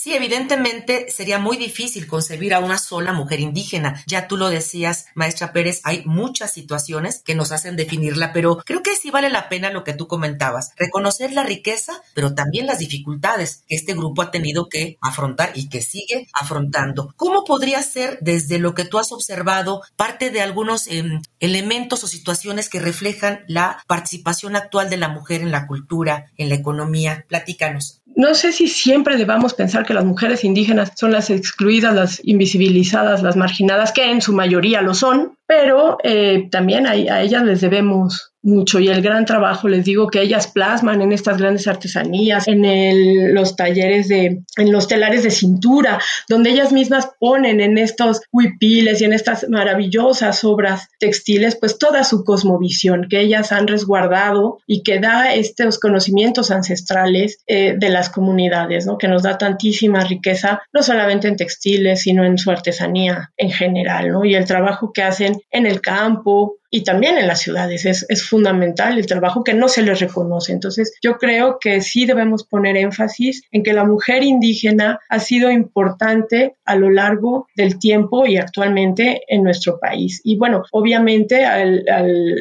Sí, 0.01 0.15
evidentemente 0.15 1.12
sería 1.12 1.38
muy 1.38 1.58
difícil 1.58 2.08
concebir 2.08 2.55
a 2.55 2.60
una 2.60 2.79
sola 2.79 3.13
mujer 3.13 3.39
indígena. 3.39 4.03
Ya 4.08 4.27
tú 4.27 4.36
lo 4.36 4.50
decías, 4.50 5.05
maestra 5.13 5.53
Pérez, 5.53 5.79
hay 5.84 6.01
muchas 6.05 6.51
situaciones 6.51 7.22
que 7.22 7.36
nos 7.36 7.51
hacen 7.51 7.75
definirla, 7.75 8.34
pero 8.34 8.58
creo 8.65 8.81
que 8.81 8.96
sí 8.96 9.12
vale 9.12 9.29
la 9.29 9.48
pena 9.48 9.70
lo 9.70 9.84
que 9.84 9.93
tú 9.93 10.08
comentabas, 10.08 10.72
reconocer 10.75 11.34
la 11.34 11.43
riqueza, 11.43 12.01
pero 12.15 12.34
también 12.34 12.65
las 12.65 12.79
dificultades 12.79 13.63
que 13.67 13.75
este 13.75 13.93
grupo 13.93 14.24
ha 14.24 14.31
tenido 14.31 14.70
que 14.70 14.98
afrontar 15.01 15.51
y 15.53 15.70
que 15.70 15.81
sigue 15.81 16.27
afrontando. 16.34 17.13
¿Cómo 17.15 17.43
podría 17.43 17.84
ser, 17.84 18.17
desde 18.22 18.58
lo 18.58 18.74
que 18.74 18.86
tú 18.86 18.98
has 18.98 19.12
observado, 19.12 19.84
parte 19.98 20.31
de 20.31 20.41
algunos 20.41 20.88
em, 20.88 21.22
elementos 21.39 22.03
o 22.03 22.08
situaciones 22.08 22.70
que 22.70 22.79
reflejan 22.79 23.41
la 23.48 23.84
participación 23.86 24.55
actual 24.55 24.89
de 24.89 24.98
la 24.98 25.10
mujer 25.10 25.41
en 25.41 25.51
la 25.51 25.67
cultura, 25.67 26.25
en 26.38 26.50
la 26.50 26.55
economía? 26.55 27.24
Platícanos. 27.27 28.00
No 28.15 28.34
sé 28.36 28.51
si 28.51 28.68
siempre 28.68 29.18
debamos 29.18 29.53
pensar 29.53 29.86
que 29.86 29.94
las 29.94 30.06
mujeres 30.06 30.44
indígenas 30.44 30.91
son 30.96 31.12
las 31.12 31.30
excluidas, 31.30 31.96
las 31.96 32.22
invisibilizadas, 32.24 33.24
las 33.24 33.36
marginadas, 33.36 33.91
que 33.91 34.10
en 34.10 34.22
su 34.22 34.34
mayoría 34.34 34.82
lo 34.82 34.94
son, 34.94 35.38
pero 35.48 35.98
eh, 36.03 36.48
también 36.51 36.88
a, 36.88 37.22
ellas 37.22 37.44
les 37.44 37.62
debemos 37.62 38.30
mucho 38.43 38.79
y 38.79 38.89
el 38.89 39.01
gran 39.01 39.25
trabajo, 39.25 39.67
les 39.67 39.86
digo, 39.86 40.07
que 40.07 40.21
ellas 40.21 40.48
plasman 40.48 41.01
en 41.01 41.12
estas 41.12 41.38
grandes 41.38 41.67
artesanías, 41.67 42.48
en 42.48 43.33
los 43.33 43.55
talleres 43.55 44.07
de, 44.07 44.43
en 44.57 44.71
los 44.71 44.88
telares 44.88 45.24
de 45.24 45.31
cintura, 45.31 46.00
donde 46.27 46.51
ellas 46.51 46.71
mismas 46.71 47.10
ponen 47.19 47.62
en 47.62 47.77
estos 47.77 48.21
huipiles 48.31 49.01
y 49.01 49.05
en 49.05 49.13
estas 49.13 49.48
maravillosas 49.50 50.43
obras 50.43 50.89
textiles, 51.00 51.55
pues 51.55 51.77
toda 51.77 52.03
su 52.03 52.24
cosmovisión 52.24 53.07
que 53.10 53.21
ellas 53.21 53.51
han 53.51 53.67
resguardado 53.67 54.60
y 54.65 54.83
que 54.83 55.00
da 55.00 55.33
estos 55.33 55.79
conocimientos 55.79 56.51
ancestrales 56.51 57.39
eh, 57.48 57.75
de 57.77 57.89
las 57.89 58.10
comunidades, 58.10 58.86
¿no? 58.86 58.98
Que 58.98 59.07
nos 59.07 59.24
da 59.24 59.38
tantísima 59.38 60.01
riqueza, 60.01 60.62
no 60.74 60.81
solamente 60.83 61.27
en 61.27 61.36
textiles, 61.36 62.01
sino 62.01 62.24
en 62.24 62.38
su 62.38 62.51
artesanía 62.51 63.31
en 63.38 63.51
general, 63.51 64.10
¿no? 64.10 64.25
Y 64.25 64.36
el 64.36 64.45
trabajo 64.45 64.91
que 64.93 65.03
hacen 65.03 65.41
en 65.51 65.65
el 65.65 65.81
campo, 65.81 66.61
y 66.74 66.84
también 66.84 67.18
en 67.18 67.28
las 67.28 67.42
ciudades. 67.42 67.86
Es, 67.86 68.06
es, 68.08 68.24
fundamental 68.24 68.98
el 68.98 69.06
trabajo 69.06 69.44
que 69.44 69.54
no 69.54 69.68
se 69.68 69.82
les 69.82 70.00
reconoce. 70.00 70.54
Entonces, 70.54 70.94
yo 71.04 71.18
creo 71.18 71.60
que 71.60 71.82
sí 71.82 72.06
debemos 72.06 72.46
poner 72.46 72.78
énfasis 72.78 73.44
en 73.51 73.62
que 73.62 73.74
la 73.74 73.84
mujer 73.84 74.24
indígena 74.24 75.00
ha 75.10 75.20
sido 75.20 75.51
importante 75.51 76.56
a 76.63 76.75
lo 76.75 76.90
largo 76.90 77.48
del 77.58 77.78
tiempo 77.78 78.25
y 78.25 78.38
actualmente 78.38 79.22
en 79.28 79.44
nuestro 79.44 79.80
país. 79.80 80.22
Y 80.24 80.38
bueno, 80.38 80.63
obviamente 80.72 81.44
al, 81.44 81.84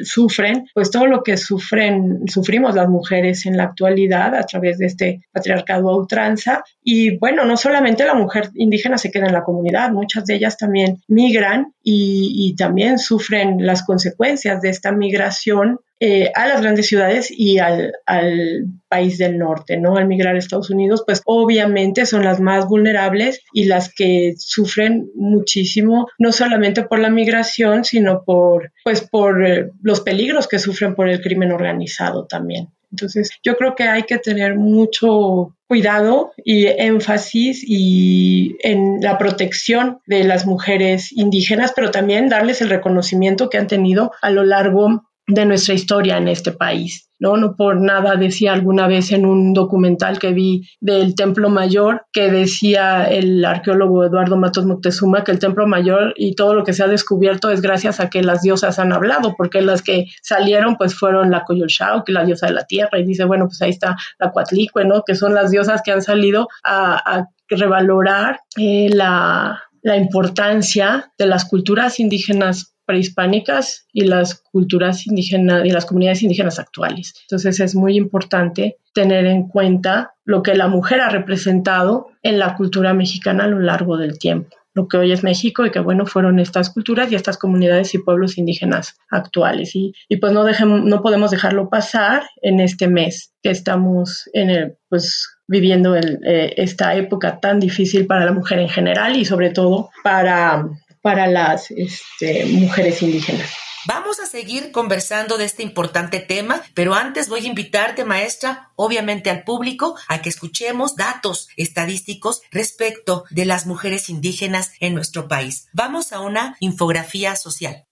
sufren, 0.05 0.69
pues 0.75 0.93
todo 0.93 1.07
lo 1.07 1.25
que 1.25 1.37
sufren, 1.37 2.29
sufrimos 2.29 2.77
las 2.77 2.89
mujeres 2.89 3.47
en 3.47 3.57
la 3.57 3.65
actualidad 3.65 4.37
a 4.37 4.45
través 4.45 4.79
de 4.79 4.87
este 4.87 5.23
patriarcado 5.33 5.89
a 5.89 5.97
ultranza. 5.97 6.63
Y 6.85 7.19
bueno, 7.19 7.45
no 7.45 7.57
solamente 7.57 8.05
la 8.05 8.15
mujer 8.15 8.51
indígena 8.55 8.97
se 8.97 9.11
queda 9.11 9.27
en 9.27 9.33
la 9.33 9.43
comunidad, 9.43 9.91
muchas 9.91 10.25
de 10.27 10.37
ellas 10.37 10.57
también 10.57 11.03
migran 11.09 11.75
y, 11.83 12.33
y 12.37 12.55
también 12.55 12.99
sufren 13.01 13.67
las 13.67 13.83
consecuencias 13.83 14.20
de 14.21 14.69
esta 14.69 14.93
migración 14.93 15.81
eh, 15.99 16.31
a 16.35 16.47
las 16.47 16.61
grandes 16.61 16.87
ciudades 16.87 17.31
y 17.31 17.59
al, 17.59 17.93
al, 18.05 18.67
país 18.89 19.19
del 19.19 19.39
norte, 19.39 19.77
¿no? 19.77 19.97
Al 19.97 20.09
migrar 20.09 20.35
a 20.35 20.39
Estados 20.39 20.69
Unidos, 20.71 21.05
pues 21.07 21.23
obviamente 21.25 22.05
son 22.07 22.25
las 22.25 22.41
más 22.41 22.67
vulnerables 22.67 23.41
y 23.53 23.65
las 23.65 23.95
que 23.95 24.35
sufren 24.37 25.11
muchísimo, 25.15 26.09
no 26.19 26.33
solamente 26.33 26.83
por 26.83 26.99
la 26.99 27.09
migración, 27.09 27.85
sino 27.85 28.25
por, 28.25 28.73
pues, 28.85 29.03
por 29.03 29.47
eh, 29.47 29.71
los 29.83 30.00
peligros 30.00 30.49
que 30.49 30.59
sufren 30.59 30.95
por 30.95 31.09
el 31.09 31.21
crimen 31.21 31.53
organizado 31.53 32.27
también. 32.27 32.69
Entonces, 32.90 33.30
yo 33.42 33.56
creo 33.56 33.75
que 33.75 33.85
hay 33.85 34.02
que 34.02 34.18
tener 34.18 34.56
mucho 34.56 35.54
cuidado 35.68 36.32
y 36.37 36.66
énfasis 36.66 37.62
y 37.64 38.56
en 38.61 39.00
la 39.00 39.18
protección 39.18 40.00
de 40.06 40.25
las 40.25 40.44
mujeres 40.44 41.12
indígenas, 41.12 41.73
pero 41.75 41.92
también 41.92 42.28
darles 42.28 42.61
el 42.61 42.70
reconocimiento 42.70 43.49
que 43.49 43.59
han 43.59 43.68
tenido 43.68 44.11
a 44.20 44.30
lo 44.30 44.42
largo 44.42 45.04
de 45.31 45.47
nuestra 45.47 45.75
historia 45.75 46.19
en 46.19 46.29
este 46.29 46.53
país. 46.53 47.11
¿no? 47.21 47.37
No 47.37 47.55
por 47.55 47.81
nada 47.81 48.17
decía 48.17 48.53
alguna 48.53 48.89
vez 48.89 49.13
en 49.13 49.27
un 49.27 49.53
documental 49.53 50.19
que 50.19 50.33
vi 50.33 50.69
del 50.81 51.15
Templo 51.15 51.51
Mayor 51.51 52.07
que 52.13 52.31
decía 52.31 53.05
el 53.05 53.45
arqueólogo 53.45 54.05
Eduardo 54.05 54.37
Matos 54.37 54.65
Moctezuma 54.65 55.23
que 55.23 55.31
el 55.31 55.39
Templo 55.39 55.67
Mayor 55.67 56.15
y 56.17 56.35
todo 56.35 56.55
lo 56.55 56.65
que 56.65 56.73
se 56.73 56.83
ha 56.83 56.89
descubierto 56.89 57.51
es 57.51 57.61
gracias 57.61 58.01
a 58.01 58.09
que 58.09 58.23
las 58.23 58.43
diosas 58.43 58.79
han 58.79 58.93
hablado, 58.93 59.35
porque 59.37 59.61
las 59.61 59.83
que 59.83 60.07
salieron 60.23 60.77
pues 60.77 60.95
fueron 60.99 61.31
la 61.31 61.45
Coyolxauhqui, 61.45 62.07
que 62.07 62.13
la 62.13 62.25
diosa 62.25 62.47
de 62.47 62.55
la 62.55 62.65
tierra, 62.65 62.99
y 62.99 63.05
dice, 63.05 63.25
bueno, 63.25 63.47
pues 63.47 63.61
ahí 63.61 63.71
está 63.71 63.97
la 64.19 64.33
Coatlicue, 64.33 64.87
¿no? 64.87 65.03
Que 65.05 65.15
son 65.15 65.35
las 65.35 65.51
diosas 65.51 65.83
que 65.85 65.93
han 65.93 66.03
salido 66.03 66.49
a, 66.65 67.27
revalorar 67.53 68.41
eh, 68.57 68.89
la, 68.93 69.70
la 69.83 69.97
importancia 69.97 71.13
de 71.19 71.27
las 71.27 71.45
culturas 71.45 72.01
indígenas 72.01 72.75
prehispánicas 72.87 73.87
y 73.93 74.05
las 74.05 74.43
culturas 74.51 75.07
indígenas 75.07 75.65
y 75.65 75.71
las 75.71 75.87
comunidades 75.87 76.23
indígenas 76.23 76.59
actuales. 76.59 77.15
Entonces 77.23 77.61
es 77.61 77.75
muy 77.75 77.97
importante 77.97 78.79
tener 78.93 79.27
en 79.27 79.47
cuenta 79.47 80.15
lo 80.25 80.43
que 80.43 80.57
la 80.57 80.67
mujer 80.67 81.01
ha 81.01 81.09
representado 81.09 82.09
en 82.23 82.39
la 82.39 82.57
cultura 82.57 82.93
mexicana 82.93 83.45
a 83.45 83.49
lo 83.49 83.61
largo 83.61 83.97
del 83.97 84.19
tiempo 84.19 84.57
lo 84.75 84.87
que 84.87 84.97
hoy 84.97 85.13
es 85.13 85.23
México 85.23 85.67
y 85.67 85.71
que 85.71 85.81
bueno 85.81 86.07
fueron 86.07 86.39
estas 86.39 86.71
culturas 86.71 87.11
y 87.11 87.15
estas 87.15 87.39
comunidades 87.39 87.95
y 87.95 87.99
pueblos 87.99 88.39
indígenas 88.39 88.97
actuales 89.11 89.75
y, 89.75 89.93
y 90.09 90.17
pues 90.19 90.33
no 90.33 90.45
dejemos, 90.45 90.85
no 90.85 91.03
podemos 91.03 91.31
dejarlo 91.31 91.69
pasar 91.69 92.23
en 92.43 92.61
este 92.61 92.89
mes 92.89 93.35
que 93.43 93.51
estamos 93.51 94.29
en 94.33 94.51
el 94.51 94.77
pues 94.89 95.29
viviendo 95.50 95.97
el, 95.97 96.21
eh, 96.25 96.54
esta 96.57 96.95
época 96.95 97.40
tan 97.40 97.59
difícil 97.59 98.07
para 98.07 98.25
la 98.25 98.33
mujer 98.33 98.61
en 98.61 98.69
general 98.69 99.16
y 99.16 99.25
sobre 99.25 99.50
todo 99.50 99.90
para 100.04 100.64
para 101.02 101.26
las 101.26 101.71
este, 101.71 102.45
mujeres 102.47 103.02
indígenas. 103.02 103.50
Vamos 103.87 104.21
a 104.21 104.26
seguir 104.26 104.73
conversando 104.73 105.38
de 105.38 105.47
este 105.47 105.62
importante 105.62 106.21
tema, 106.21 106.62
pero 106.75 106.95
antes 106.95 107.30
voy 107.30 107.47
a 107.47 107.49
invitarte, 107.49 108.04
maestra, 108.04 108.71
obviamente 108.76 109.30
al 109.30 109.42
público, 109.42 109.97
a 110.07 110.21
que 110.21 110.28
escuchemos 110.28 110.97
datos 110.97 111.49
estadísticos 111.57 112.42
respecto 112.50 113.25
de 113.30 113.47
las 113.47 113.66
mujeres 113.66 114.11
indígenas 114.11 114.73
en 114.80 114.95
nuestro 114.95 115.28
país. 115.28 115.69
Vamos 115.73 116.12
a 116.12 116.21
una 116.21 116.57
infografía 116.61 117.37
social. 117.37 117.87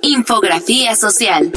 Infografía 0.00 0.94
social. 0.94 1.50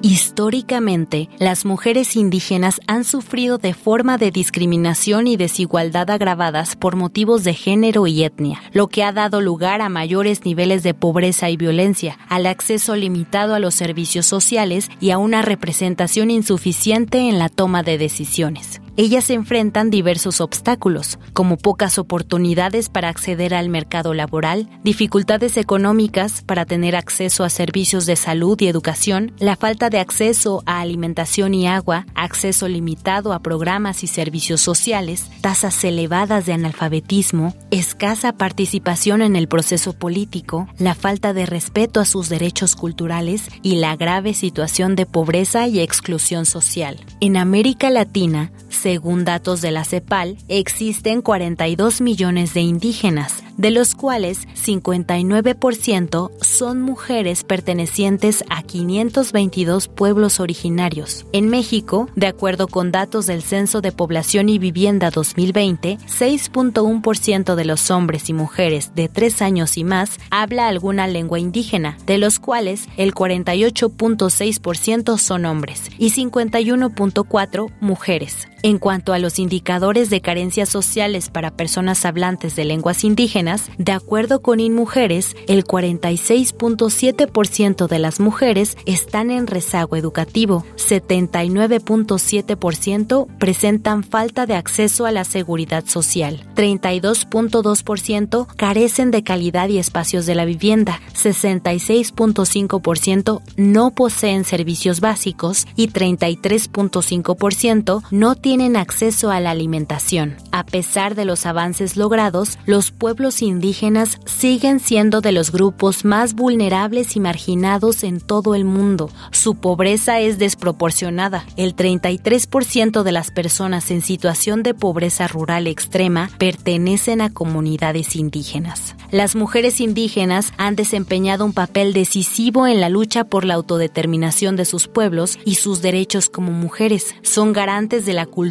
Históricamente, 0.00 1.28
las 1.40 1.64
mujeres 1.64 2.14
indígenas 2.14 2.80
han 2.86 3.02
sufrido 3.02 3.58
de 3.58 3.74
forma 3.74 4.16
de 4.16 4.30
discriminación 4.30 5.26
y 5.26 5.36
desigualdad 5.36 6.08
agravadas 6.10 6.76
por 6.76 6.94
motivos 6.94 7.42
de 7.42 7.52
género 7.52 8.06
y 8.06 8.22
etnia, 8.22 8.62
lo 8.72 8.86
que 8.86 9.02
ha 9.02 9.10
dado 9.12 9.40
lugar 9.40 9.80
a 9.80 9.88
mayores 9.88 10.44
niveles 10.44 10.84
de 10.84 10.94
pobreza 10.94 11.50
y 11.50 11.56
violencia, 11.56 12.16
al 12.28 12.46
acceso 12.46 12.94
limitado 12.94 13.56
a 13.56 13.58
los 13.58 13.74
servicios 13.74 14.26
sociales 14.26 14.88
y 15.00 15.10
a 15.10 15.18
una 15.18 15.42
representación 15.42 16.30
insuficiente 16.30 17.28
en 17.28 17.40
la 17.40 17.48
toma 17.48 17.82
de 17.82 17.98
decisiones 17.98 18.80
ellas 18.98 19.30
enfrentan 19.30 19.90
diversos 19.90 20.40
obstáculos, 20.40 21.20
como 21.32 21.56
pocas 21.56 21.98
oportunidades 22.00 22.88
para 22.88 23.08
acceder 23.08 23.54
al 23.54 23.68
mercado 23.68 24.12
laboral, 24.12 24.68
dificultades 24.82 25.56
económicas 25.56 26.42
para 26.42 26.66
tener 26.66 26.96
acceso 26.96 27.44
a 27.44 27.48
servicios 27.48 28.06
de 28.06 28.16
salud 28.16 28.60
y 28.60 28.66
educación, 28.66 29.30
la 29.38 29.54
falta 29.54 29.88
de 29.88 30.00
acceso 30.00 30.64
a 30.66 30.80
alimentación 30.80 31.54
y 31.54 31.68
agua, 31.68 32.06
acceso 32.16 32.66
limitado 32.66 33.32
a 33.32 33.38
programas 33.38 34.02
y 34.02 34.08
servicios 34.08 34.62
sociales, 34.62 35.30
tasas 35.42 35.84
elevadas 35.84 36.44
de 36.44 36.54
analfabetismo, 36.54 37.54
escasa 37.70 38.32
participación 38.32 39.22
en 39.22 39.36
el 39.36 39.46
proceso 39.46 39.92
político, 39.92 40.66
la 40.76 40.96
falta 40.96 41.32
de 41.32 41.46
respeto 41.46 42.00
a 42.00 42.04
sus 42.04 42.28
derechos 42.28 42.74
culturales 42.74 43.42
y 43.62 43.76
la 43.76 43.94
grave 43.94 44.34
situación 44.34 44.96
de 44.96 45.06
pobreza 45.06 45.68
y 45.68 45.78
exclusión 45.78 46.46
social. 46.46 46.98
En 47.20 47.36
América 47.36 47.90
Latina, 47.90 48.50
según 48.88 49.26
datos 49.26 49.60
de 49.60 49.70
la 49.70 49.84
CEPAL, 49.84 50.38
existen 50.48 51.20
42 51.20 52.00
millones 52.00 52.54
de 52.54 52.62
indígenas, 52.62 53.44
de 53.58 53.70
los 53.70 53.94
cuales 53.94 54.48
59% 54.54 56.30
son 56.40 56.80
mujeres 56.80 57.44
pertenecientes 57.44 58.44
a 58.48 58.62
522 58.62 59.88
pueblos 59.88 60.40
originarios. 60.40 61.26
En 61.32 61.50
México, 61.50 62.08
de 62.16 62.28
acuerdo 62.28 62.66
con 62.66 62.90
datos 62.90 63.26
del 63.26 63.42
Censo 63.42 63.82
de 63.82 63.92
Población 63.92 64.48
y 64.48 64.58
Vivienda 64.58 65.10
2020, 65.10 65.98
6.1% 65.98 67.56
de 67.56 67.64
los 67.66 67.90
hombres 67.90 68.30
y 68.30 68.32
mujeres 68.32 68.94
de 68.94 69.10
3 69.10 69.42
años 69.42 69.76
y 69.76 69.84
más 69.84 70.18
habla 70.30 70.66
alguna 70.66 71.08
lengua 71.08 71.38
indígena, 71.38 71.98
de 72.06 72.16
los 72.16 72.38
cuales 72.38 72.88
el 72.96 73.12
48.6% 73.12 75.18
son 75.18 75.44
hombres 75.44 75.82
y 75.98 76.12
51.4% 76.12 77.70
mujeres. 77.82 78.48
Cuanto 78.78 79.12
a 79.12 79.18
los 79.18 79.38
indicadores 79.38 80.08
de 80.10 80.20
carencias 80.20 80.68
sociales 80.68 81.30
para 81.30 81.50
personas 81.50 82.04
hablantes 82.04 82.54
de 82.56 82.64
lenguas 82.64 83.04
indígenas, 83.04 83.70
de 83.78 83.92
acuerdo 83.92 84.42
con 84.42 84.58
InMujeres, 84.60 85.34
el 85.46 85.64
46.7% 85.64 87.88
de 87.88 87.98
las 87.98 88.20
mujeres 88.20 88.76
están 88.86 89.30
en 89.30 89.46
rezago 89.46 89.96
educativo, 89.96 90.64
79.7% 90.76 93.26
presentan 93.38 94.04
falta 94.04 94.44
de 94.46 94.54
acceso 94.54 95.04
a 95.06 95.12
la 95.12 95.24
seguridad 95.24 95.86
social, 95.86 96.44
32.2% 96.54 98.46
carecen 98.56 99.10
de 99.10 99.22
calidad 99.22 99.68
y 99.68 99.78
espacios 99.78 100.26
de 100.26 100.34
la 100.34 100.44
vivienda, 100.44 101.00
66.5% 101.14 103.40
no 103.56 103.90
poseen 103.92 104.44
servicios 104.44 105.00
básicos 105.00 105.66
y 105.76 105.88
33.5% 105.88 108.02
no 108.10 108.34
tienen 108.34 108.67
tienen 108.68 108.82
acceso 108.82 109.30
a 109.30 109.40
la 109.40 109.52
alimentación. 109.52 110.36
A 110.52 110.66
pesar 110.66 111.14
de 111.14 111.24
los 111.24 111.46
avances 111.46 111.96
logrados, 111.96 112.58
los 112.66 112.90
pueblos 112.90 113.40
indígenas 113.40 114.20
siguen 114.26 114.78
siendo 114.78 115.22
de 115.22 115.32
los 115.32 115.52
grupos 115.52 116.04
más 116.04 116.34
vulnerables 116.34 117.16
y 117.16 117.20
marginados 117.20 118.04
en 118.04 118.20
todo 118.20 118.54
el 118.54 118.66
mundo. 118.66 119.08
Su 119.30 119.54
pobreza 119.54 120.20
es 120.20 120.38
desproporcionada. 120.38 121.46
El 121.56 121.76
33% 121.76 123.02
de 123.04 123.12
las 123.12 123.30
personas 123.30 123.90
en 123.90 124.02
situación 124.02 124.62
de 124.62 124.74
pobreza 124.74 125.28
rural 125.28 125.66
extrema 125.66 126.28
pertenecen 126.36 127.22
a 127.22 127.32
comunidades 127.32 128.16
indígenas. 128.16 128.96
Las 129.10 129.34
mujeres 129.34 129.80
indígenas 129.80 130.52
han 130.58 130.76
desempeñado 130.76 131.46
un 131.46 131.54
papel 131.54 131.94
decisivo 131.94 132.66
en 132.66 132.82
la 132.82 132.90
lucha 132.90 133.24
por 133.24 133.46
la 133.46 133.54
autodeterminación 133.54 134.56
de 134.56 134.66
sus 134.66 134.88
pueblos 134.88 135.38
y 135.46 135.54
sus 135.54 135.80
derechos 135.80 136.28
como 136.28 136.52
mujeres. 136.52 137.14
Son 137.22 137.54
garantes 137.54 138.04
de 138.04 138.12
la 138.12 138.26
cultura 138.26 138.47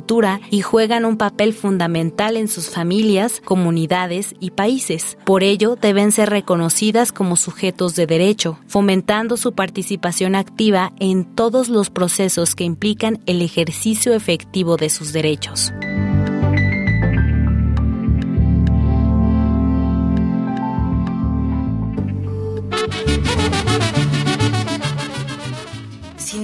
y 0.52 0.62
juegan 0.62 1.06
un 1.06 1.18
papel 1.18 1.54
fundamental 1.54 2.38
en 2.38 2.48
sus 2.48 2.70
familias, 2.70 3.42
comunidades 3.44 4.36
y 4.40 4.52
países. 4.52 5.18
Por 5.26 5.44
ello, 5.44 5.76
deben 5.76 6.12
ser 6.12 6.30
reconocidas 6.30 7.12
como 7.12 7.36
sujetos 7.36 7.96
de 7.96 8.06
derecho, 8.06 8.60
fomentando 8.68 9.38
su 9.38 9.54
participación 9.54 10.36
activa 10.36 10.94
en 11.00 11.26
todos 11.26 11.70
los 11.70 11.90
procesos 11.90 12.56
que 12.56 12.64
implican 12.64 13.20
el 13.26 13.42
ejercicio 13.42 14.14
efectivo 14.14 14.78
de 14.78 14.90
sus 14.90 15.14
derechos. 15.14 15.74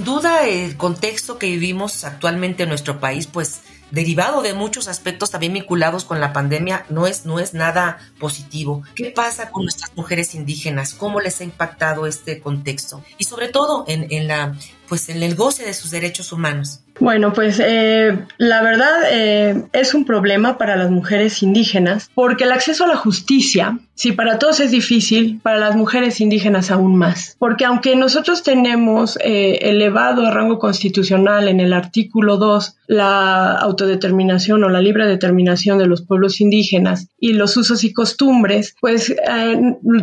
Duda 0.04 0.46
el 0.46 0.76
contexto 0.76 1.38
que 1.38 1.46
vivimos 1.46 2.04
actualmente 2.04 2.62
en 2.62 2.68
nuestro 2.70 3.00
país, 3.00 3.26
pues 3.26 3.62
derivado 3.90 4.42
de 4.42 4.54
muchos 4.54 4.88
aspectos 4.88 5.30
también 5.30 5.52
vinculados 5.52 6.04
con 6.04 6.20
la 6.20 6.32
pandemia, 6.32 6.84
no 6.88 7.06
es, 7.06 7.26
no 7.26 7.38
es 7.38 7.54
nada 7.54 7.98
positivo. 8.18 8.82
¿Qué 8.94 9.10
pasa 9.10 9.50
con 9.50 9.62
nuestras 9.62 9.96
mujeres 9.96 10.34
indígenas? 10.34 10.94
¿Cómo 10.94 11.20
les 11.20 11.40
ha 11.40 11.44
impactado 11.44 12.06
este 12.06 12.40
contexto? 12.40 13.04
Y 13.18 13.24
sobre 13.24 13.48
todo 13.48 13.84
en, 13.86 14.06
en 14.10 14.26
la, 14.26 14.56
pues 14.88 15.08
en 15.08 15.22
el 15.22 15.34
goce 15.34 15.64
de 15.64 15.74
sus 15.74 15.90
derechos 15.90 16.32
humanos. 16.32 16.80
Bueno, 17.00 17.32
pues 17.32 17.60
eh, 17.64 18.16
la 18.38 18.62
verdad 18.62 18.92
eh, 19.10 19.64
es 19.72 19.94
un 19.94 20.04
problema 20.04 20.58
para 20.58 20.76
las 20.76 20.90
mujeres 20.90 21.42
indígenas 21.42 22.10
porque 22.14 22.44
el 22.44 22.52
acceso 22.52 22.84
a 22.84 22.88
la 22.88 22.96
justicia, 22.96 23.80
si 23.94 24.12
para 24.12 24.38
todos 24.38 24.60
es 24.60 24.70
difícil, 24.70 25.40
para 25.42 25.58
las 25.58 25.74
mujeres 25.74 26.20
indígenas 26.20 26.70
aún 26.70 26.96
más. 26.96 27.36
Porque 27.38 27.64
aunque 27.64 27.96
nosotros 27.96 28.44
tenemos 28.44 29.18
eh, 29.24 29.58
elevado 29.62 30.30
rango 30.30 30.58
constitucional 30.58 31.48
en 31.48 31.60
el 31.60 31.72
artículo 31.72 32.36
2 32.36 32.76
la 32.86 33.54
autodeterminación 33.54 34.62
o 34.62 34.68
la 34.68 34.80
libre 34.80 35.06
determinación 35.06 35.78
de 35.78 35.86
los 35.86 36.02
pueblos 36.02 36.40
indígenas 36.40 37.08
y 37.18 37.32
los 37.32 37.56
usos 37.56 37.82
y 37.82 37.92
costumbres, 37.92 38.76
pues 38.80 39.14